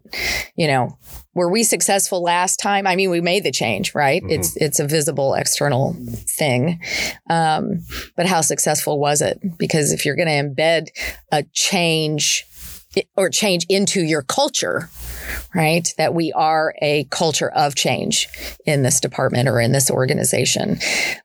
you 0.56 0.68
know, 0.68 0.98
were 1.34 1.50
we 1.50 1.64
successful 1.64 2.22
last 2.22 2.58
time? 2.58 2.86
I 2.86 2.96
mean, 2.96 3.10
we 3.10 3.22
made 3.22 3.44
the 3.44 3.52
change, 3.52 3.96
right? 3.96 4.22
Mhm. 4.22 4.32
It's 4.32 4.58
it's 4.58 4.80
a 4.80 4.88
visible 4.88 5.34
external 5.34 5.96
thing. 6.38 6.80
Um, 7.30 7.86
but 8.18 8.26
how 8.26 8.42
successful 8.42 9.00
was 9.00 9.22
it? 9.22 9.40
Because 9.58 9.94
if 9.94 10.06
you're 10.06 10.18
going 10.18 10.28
to 10.28 10.44
embed 10.50 10.90
a 11.32 11.44
change 11.54 12.46
or 13.18 13.30
change 13.30 13.66
into 13.70 14.02
your 14.04 14.22
culture, 14.22 14.90
right? 15.54 15.88
That 15.98 16.14
we 16.14 16.32
are 16.34 16.74
a 16.82 17.06
culture 17.06 17.50
of 17.50 17.76
change 17.76 18.28
in 18.66 18.84
this 18.84 19.00
department 19.00 19.50
or 19.50 19.60
in 19.60 19.72
this 19.72 19.90
organization, 19.90 20.80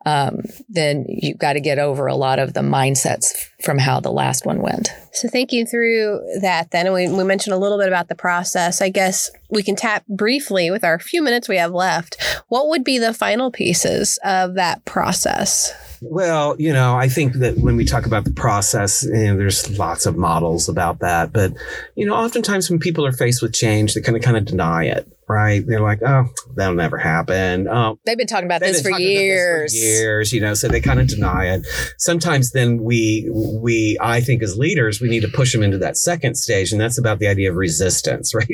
um, 0.06 0.40
then 0.68 1.04
you've 1.08 1.38
got 1.38 1.54
to 1.54 1.60
get 1.60 1.78
over 1.78 2.06
a 2.06 2.14
lot 2.14 2.38
of 2.38 2.54
the 2.54 2.60
mindsets 2.60 3.48
from 3.62 3.78
how 3.78 4.00
the 4.00 4.12
last 4.12 4.46
one 4.46 4.60
went. 4.60 4.90
So 5.12 5.28
thinking 5.28 5.66
through 5.66 6.20
that 6.40 6.70
then, 6.70 6.86
and 6.86 6.94
we, 6.94 7.08
we 7.08 7.24
mentioned 7.24 7.54
a 7.54 7.58
little 7.58 7.78
bit 7.78 7.88
about 7.88 8.08
the 8.08 8.14
process. 8.14 8.80
I 8.80 8.88
guess 8.88 9.30
we 9.50 9.62
can 9.62 9.76
tap 9.76 10.06
briefly 10.06 10.70
with 10.70 10.84
our 10.84 10.98
few 10.98 11.22
minutes 11.22 11.48
we 11.48 11.56
have 11.56 11.72
left. 11.72 12.16
What 12.48 12.68
would 12.68 12.84
be 12.84 12.98
the 12.98 13.14
final 13.14 13.50
pieces 13.50 14.18
of 14.22 14.54
that 14.54 14.84
process? 14.84 15.72
Well, 16.00 16.54
you 16.60 16.72
know, 16.72 16.96
I 16.96 17.08
think 17.08 17.34
that 17.34 17.58
when 17.58 17.76
we 17.76 17.84
talk 17.84 18.06
about 18.06 18.24
the 18.24 18.32
process, 18.32 19.02
you 19.02 19.12
know, 19.12 19.36
there's 19.36 19.78
lots 19.78 20.06
of 20.06 20.16
models 20.16 20.68
about 20.68 21.00
that. 21.00 21.32
But, 21.32 21.52
you 21.96 22.06
know, 22.06 22.14
oftentimes 22.14 22.70
when 22.70 22.78
people 22.78 23.04
are 23.04 23.12
faced 23.12 23.42
with 23.42 23.52
change, 23.52 23.94
they 23.94 24.00
kind 24.00 24.16
of 24.16 24.22
kind 24.22 24.36
of 24.36 24.44
deny 24.44 24.84
it, 24.84 25.08
right? 25.28 25.64
They're 25.66 25.80
like, 25.80 26.00
oh, 26.02 26.26
that'll 26.56 26.74
never 26.74 26.98
happen. 26.98 27.68
Oh, 27.68 27.98
They've 28.06 28.16
been 28.16 28.26
talking 28.26 28.46
about 28.46 28.60
this 28.60 28.78
been 28.78 28.84
for 28.84 28.90
talking 28.90 29.06
about 29.06 29.12
years. 29.22 29.72
this 29.72 29.80
for 29.80 29.86
years, 29.86 30.32
you 30.32 30.40
know, 30.40 30.54
so 30.54 30.68
they 30.68 30.80
kind 30.80 31.00
of 31.00 31.08
deny 31.08 31.46
it. 31.54 31.66
Sometimes 31.98 32.52
then 32.52 32.82
we, 32.82 33.28
we, 33.32 33.98
I 34.00 34.20
think 34.20 34.42
as 34.42 34.56
leaders, 34.58 35.00
we 35.00 35.08
need 35.08 35.20
to 35.20 35.28
push 35.28 35.52
them 35.52 35.62
into 35.62 35.78
that 35.78 35.96
second 35.96 36.36
stage. 36.36 36.72
And 36.72 36.80
that's 36.80 36.98
about 36.98 37.18
the 37.18 37.28
idea 37.28 37.50
of 37.50 37.56
resistance, 37.56 38.34
right? 38.34 38.46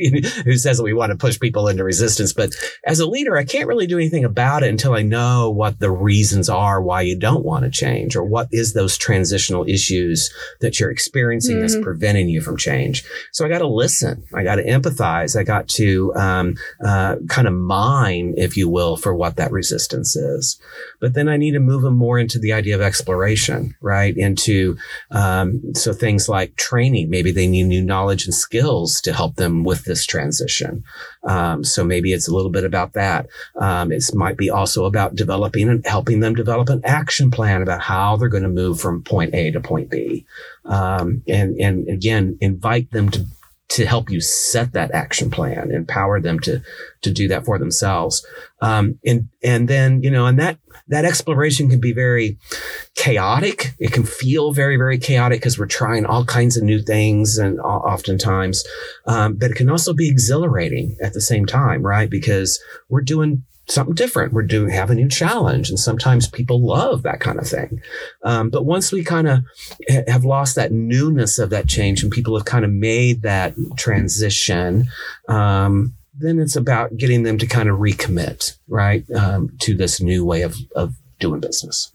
Who 0.44 0.56
says 0.56 0.78
that 0.78 0.82
we 0.84 0.92
want 0.92 1.10
to 1.12 1.16
push 1.18 1.38
people 1.38 1.68
into 1.68 1.84
resistance? 1.84 2.32
But 2.32 2.50
as 2.87 3.00
a 3.00 3.06
leader, 3.06 3.37
I 3.37 3.44
can't 3.44 3.68
really 3.68 3.87
do 3.87 3.96
anything 3.98 4.24
about 4.24 4.62
it 4.62 4.68
until 4.70 4.94
I 4.94 5.02
know 5.02 5.50
what 5.50 5.78
the 5.80 5.90
reasons 5.90 6.48
are 6.48 6.82
why 6.82 7.02
you 7.02 7.18
don't 7.18 7.44
want 7.44 7.64
to 7.64 7.70
change 7.70 8.16
or 8.16 8.24
what 8.24 8.48
is 8.50 8.72
those 8.72 8.96
transitional 8.98 9.64
issues 9.68 10.32
that 10.60 10.80
you're 10.80 10.90
experiencing 10.90 11.60
that's 11.60 11.76
Mhm. 11.76 11.82
preventing 11.82 12.28
you 12.28 12.40
from 12.40 12.56
change. 12.56 13.04
So 13.32 13.44
I 13.44 13.48
got 13.48 13.58
to 13.58 13.66
listen. 13.68 14.24
I 14.34 14.42
got 14.42 14.56
to 14.56 14.64
empathize. 14.64 15.38
I 15.38 15.42
got 15.44 15.68
to, 15.68 16.14
um, 16.14 16.54
uh, 16.85 17.16
kind 17.29 17.48
of 17.48 17.55
define, 18.05 18.35
if 18.37 18.57
you 18.57 18.68
will, 18.68 18.96
for 18.96 19.14
what 19.14 19.37
that 19.37 19.53
resistance 19.53 20.16
is. 20.16 20.61
But 21.00 21.14
then 21.14 21.29
I 21.29 21.37
need 21.37 21.53
to 21.53 21.61
move 21.61 21.83
them 21.83 21.96
more 21.96 22.18
into 22.18 22.38
the 22.38 22.53
idea 22.53 22.74
of 22.74 22.81
exploration, 22.81 23.74
right? 23.81 24.16
Into 24.16 24.77
um, 25.11 25.74
so 25.74 25.92
things 25.92 26.29
like 26.29 26.57
training. 26.57 27.11
Maybe 27.11 27.33
they 27.33 27.46
need 27.46 27.64
new 27.64 27.83
knowledge 27.83 28.24
and 28.24 28.35
skills 28.35 29.00
to 29.03 29.12
help 29.12 29.37
them 29.37 29.64
with 29.64 29.85
this 29.85 30.07
transition. 30.07 30.85
Um, 31.24 31.64
so 31.64 31.85
maybe 31.85 32.12
it's 32.12 32.29
a 32.29 32.35
little 32.35 32.50
bit 32.50 32.64
about 32.64 32.92
that. 32.94 33.27
Um, 33.61 33.92
it 33.92 34.05
might 34.14 34.37
be 34.37 34.50
also 34.50 34.85
about 34.85 35.14
developing 35.14 35.68
and 35.68 35.87
helping 35.87 36.20
them 36.20 36.35
develop 36.35 36.68
an 36.68 36.83
action 36.85 37.31
plan 37.31 37.62
about 37.62 37.81
how 37.81 38.16
they're 38.16 38.29
going 38.29 38.42
to 38.42 38.48
move 38.48 38.81
from 38.81 39.03
point 39.03 39.35
A 39.35 39.50
to 39.53 39.61
point 39.61 39.90
B. 39.90 40.24
Um, 40.64 41.22
and 41.29 41.57
and 41.61 41.88
again, 41.88 42.38
invite 42.40 42.90
them 42.90 43.11
to 43.11 43.27
to 43.70 43.87
help 43.87 44.11
you 44.11 44.20
set 44.20 44.72
that 44.72 44.92
action 44.92 45.31
plan, 45.31 45.70
empower 45.70 46.20
them 46.20 46.38
to 46.40 46.62
to 47.03 47.11
do 47.11 47.29
that 47.29 47.44
for 47.44 47.59
themselves. 47.59 48.24
Um, 48.61 48.98
and 49.05 49.29
and 49.42 49.68
then 49.68 50.03
you 50.03 50.11
know, 50.11 50.27
and 50.27 50.38
that 50.38 50.59
that 50.88 51.05
exploration 51.05 51.68
can 51.70 51.81
be 51.81 51.92
very 51.92 52.38
chaotic. 52.94 53.74
It 53.79 53.92
can 53.92 54.05
feel 54.05 54.53
very 54.53 54.77
very 54.77 54.98
chaotic 54.98 55.40
because 55.40 55.59
we're 55.59 55.66
trying 55.66 56.05
all 56.05 56.24
kinds 56.24 56.57
of 56.57 56.62
new 56.62 56.83
things, 56.83 57.38
and 57.38 57.59
oftentimes, 57.61 58.64
um, 59.07 59.35
but 59.35 59.50
it 59.50 59.57
can 59.57 59.70
also 59.70 59.94
be 59.94 60.09
exhilarating 60.09 60.96
at 61.00 61.14
the 61.14 61.20
same 61.20 61.46
time, 61.46 61.83
right? 61.83 62.11
Because 62.11 62.62
we're 62.88 63.03
doing 63.03 63.44
something 63.66 63.94
different. 63.94 64.33
We're 64.33 64.42
doing 64.42 64.70
have 64.70 64.90
a 64.90 64.94
new 64.94 65.09
challenge, 65.09 65.68
and 65.70 65.79
sometimes 65.79 66.29
people 66.29 66.61
love 66.64 67.03
that 67.03 67.20
kind 67.20 67.38
of 67.38 67.46
thing. 67.46 67.81
Um, 68.22 68.50
but 68.50 68.64
once 68.64 68.92
we 68.92 69.05
kind 69.05 69.29
of 69.29 69.44
ha- 69.90 70.05
have 70.09 70.24
lost 70.24 70.57
that 70.57 70.72
newness 70.72 71.38
of 71.38 71.50
that 71.50 71.66
change, 71.66 72.03
and 72.03 72.12
people 72.12 72.37
have 72.37 72.46
kind 72.46 72.64
of 72.64 72.70
made 72.70 73.22
that 73.22 73.55
transition. 73.77 74.87
Um, 75.29 75.94
then 76.16 76.38
it's 76.38 76.55
about 76.55 76.96
getting 76.96 77.24
them 77.24 77.38
to 77.38 77.46
kind 77.46 77.68
of 77.68 77.79
recommit, 77.79 78.57
right, 78.68 79.05
um, 79.11 79.50
to 79.61 79.74
this 79.74 80.00
new 80.00 80.24
way 80.24 80.42
of, 80.42 80.55
of 80.77 80.94
doing 81.24 81.40
business. 81.40 81.90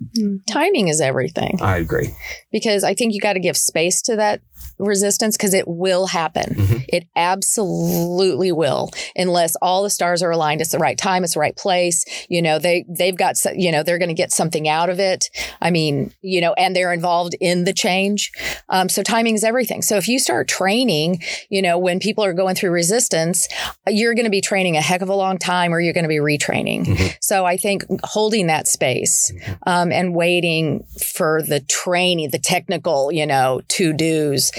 Timing 0.51 0.87
is 0.87 1.01
everything. 1.01 1.59
I 1.61 1.77
agree. 1.77 2.15
Because 2.51 2.83
I 2.83 2.93
think 2.93 3.13
you 3.13 3.19
got 3.19 3.33
to 3.33 3.39
give 3.39 3.57
space 3.57 4.01
to 4.03 4.15
that 4.15 4.41
resistance 4.79 5.35
because 5.35 5.53
it 5.53 5.67
will 5.67 6.07
happen. 6.07 6.55
Mm-hmm. 6.55 6.77
It 6.87 7.07
absolutely 7.15 8.51
will, 8.51 8.89
unless 9.15 9.55
all 9.61 9.83
the 9.83 9.89
stars 9.89 10.23
are 10.23 10.31
aligned. 10.31 10.61
It's 10.61 10.71
the 10.71 10.79
right 10.79 10.97
time. 10.97 11.23
It's 11.23 11.33
the 11.33 11.39
right 11.39 11.55
place. 11.55 12.03
You 12.29 12.41
know, 12.41 12.59
they 12.59 12.85
they've 12.87 13.15
got 13.15 13.35
you 13.55 13.71
know 13.71 13.83
they're 13.83 13.97
going 13.97 14.09
to 14.09 14.15
get 14.15 14.31
something 14.31 14.67
out 14.67 14.89
of 14.89 14.99
it. 14.99 15.29
I 15.61 15.69
mean, 15.69 16.13
you 16.21 16.41
know, 16.41 16.53
and 16.53 16.75
they're 16.75 16.93
involved 16.93 17.35
in 17.39 17.65
the 17.65 17.73
change. 17.73 18.31
Um, 18.69 18.89
so 18.89 19.03
timing 19.03 19.35
is 19.35 19.43
everything. 19.43 19.81
So 19.81 19.97
if 19.97 20.07
you 20.07 20.17
start 20.17 20.47
training, 20.47 21.21
you 21.49 21.61
know, 21.61 21.77
when 21.77 21.99
people 21.99 22.23
are 22.23 22.33
going 22.33 22.55
through 22.55 22.71
resistance, 22.71 23.47
you're 23.87 24.15
going 24.15 24.25
to 24.25 24.31
be 24.31 24.41
training 24.41 24.77
a 24.77 24.81
heck 24.81 25.01
of 25.01 25.09
a 25.09 25.15
long 25.15 25.37
time, 25.37 25.73
or 25.73 25.79
you're 25.79 25.93
going 25.93 26.05
to 26.05 26.09
be 26.09 26.17
retraining. 26.17 26.85
Mm-hmm. 26.85 27.07
So 27.21 27.45
I 27.45 27.57
think 27.57 27.83
holding 28.03 28.47
that 28.47 28.67
space 28.67 29.18
um, 29.65 29.91
and 29.91 30.13
waiting 30.13 30.85
for 31.01 31.41
the 31.41 31.59
training, 31.61 32.29
the 32.31 32.39
technical, 32.39 33.11
you 33.11 33.25
know, 33.25 33.61
to 33.69 33.93
dos 33.93 34.51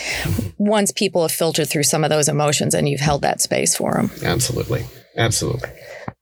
once 0.59 0.93
people 0.93 1.23
have 1.23 1.33
filtered 1.33 1.69
through 1.69 1.85
some 1.85 2.05
of 2.05 2.11
those 2.11 2.29
emotions 2.29 2.75
and 2.75 2.89
you've 2.89 3.01
held 3.01 3.23
that 3.23 3.41
space 3.41 3.77
for 3.77 3.95
them. 3.95 4.11
Absolutely. 4.23 4.87
Absolutely. 5.17 5.71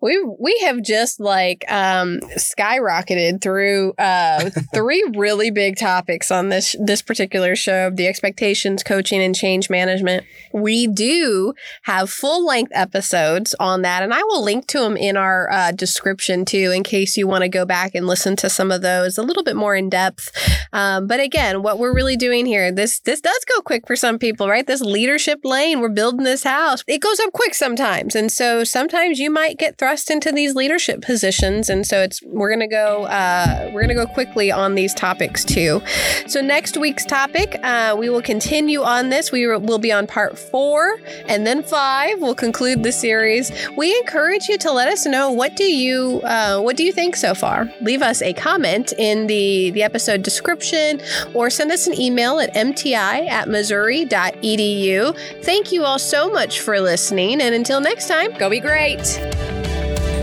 We 0.00 0.22
we 0.38 0.58
have 0.64 0.82
just 0.82 1.18
like 1.18 1.64
um, 1.68 2.20
skyrocketed 2.36 3.40
through 3.40 3.94
uh, 3.98 4.50
three 4.74 5.04
really 5.16 5.50
big 5.50 5.76
topics 5.76 6.30
on 6.30 6.50
this 6.50 6.76
this 6.78 7.02
particular 7.02 7.56
show: 7.56 7.90
the 7.90 8.06
expectations, 8.06 8.82
coaching, 8.82 9.20
and 9.20 9.34
change 9.34 9.68
management. 9.68 10.24
We 10.52 10.86
do 10.86 11.54
have 11.82 12.10
full 12.10 12.46
length 12.46 12.72
episodes 12.74 13.54
on 13.58 13.82
that, 13.82 14.02
and 14.02 14.14
I 14.14 14.22
will 14.22 14.42
link 14.42 14.68
to 14.68 14.80
them 14.80 14.96
in 14.96 15.16
our 15.16 15.50
uh, 15.50 15.72
description 15.72 16.44
too, 16.44 16.72
in 16.74 16.84
case 16.84 17.16
you 17.16 17.26
want 17.26 17.42
to 17.42 17.48
go 17.48 17.64
back 17.64 17.94
and 17.94 18.06
listen 18.06 18.36
to 18.36 18.48
some 18.48 18.70
of 18.70 18.82
those 18.82 19.18
a 19.18 19.22
little 19.22 19.42
bit 19.42 19.56
more 19.56 19.74
in 19.74 19.90
depth. 19.90 20.30
Um, 20.72 21.08
but 21.08 21.18
again, 21.18 21.62
what 21.62 21.78
we're 21.78 21.94
really 21.94 22.16
doing 22.16 22.46
here 22.46 22.70
this 22.70 23.00
this 23.00 23.20
does 23.20 23.44
go 23.52 23.60
quick 23.62 23.86
for 23.86 23.96
some 23.96 24.18
people, 24.18 24.48
right? 24.48 24.66
This 24.66 24.80
leadership 24.80 25.40
lane, 25.42 25.80
we're 25.80 25.88
building 25.88 26.24
this 26.24 26.44
house. 26.44 26.84
It 26.86 27.00
goes 27.00 27.18
up 27.18 27.32
quick 27.32 27.54
sometimes, 27.54 28.14
and 28.14 28.30
so 28.30 28.62
sometimes 28.62 29.18
you 29.18 29.30
might 29.30 29.58
get 29.58 29.76
thrust 29.88 30.10
into 30.10 30.30
these 30.30 30.54
leadership 30.54 31.00
positions, 31.00 31.70
and 31.70 31.86
so 31.86 32.02
it's 32.02 32.20
we're 32.22 32.50
gonna 32.50 32.68
go 32.68 33.04
uh, 33.04 33.70
we're 33.72 33.80
gonna 33.80 33.94
go 33.94 34.06
quickly 34.06 34.52
on 34.52 34.74
these 34.74 34.92
topics 34.92 35.44
too. 35.44 35.80
So 36.26 36.42
next 36.42 36.76
week's 36.76 37.06
topic, 37.06 37.58
uh, 37.62 37.96
we 37.98 38.10
will 38.10 38.20
continue 38.20 38.82
on 38.82 39.08
this. 39.08 39.32
We 39.32 39.46
will 39.46 39.78
be 39.78 39.90
on 39.90 40.06
part 40.06 40.38
four, 40.38 40.98
and 41.26 41.46
then 41.46 41.62
five. 41.62 42.20
We'll 42.20 42.34
conclude 42.34 42.82
the 42.82 42.92
series. 42.92 43.50
We 43.78 43.96
encourage 44.00 44.46
you 44.48 44.58
to 44.58 44.70
let 44.70 44.88
us 44.88 45.06
know 45.06 45.30
what 45.30 45.56
do 45.56 45.64
you 45.64 46.20
uh, 46.22 46.60
what 46.60 46.76
do 46.76 46.84
you 46.84 46.92
think 46.92 47.16
so 47.16 47.34
far. 47.34 47.72
Leave 47.80 48.02
us 48.02 48.20
a 48.20 48.34
comment 48.34 48.92
in 48.98 49.26
the 49.26 49.70
the 49.70 49.82
episode 49.82 50.22
description, 50.22 51.00
or 51.32 51.48
send 51.48 51.72
us 51.72 51.86
an 51.86 51.98
email 51.98 52.40
at 52.40 52.52
mti 52.54 52.94
at 52.94 53.48
missouri.edu. 53.48 55.18
Thank 55.42 55.72
you 55.72 55.84
all 55.84 55.98
so 55.98 56.30
much 56.30 56.60
for 56.60 56.78
listening, 56.78 57.40
and 57.40 57.54
until 57.54 57.80
next 57.80 58.06
time, 58.06 58.28
Go 58.38 58.48
be 58.48 58.60
great. 58.60 59.00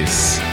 Peace. 0.00 0.49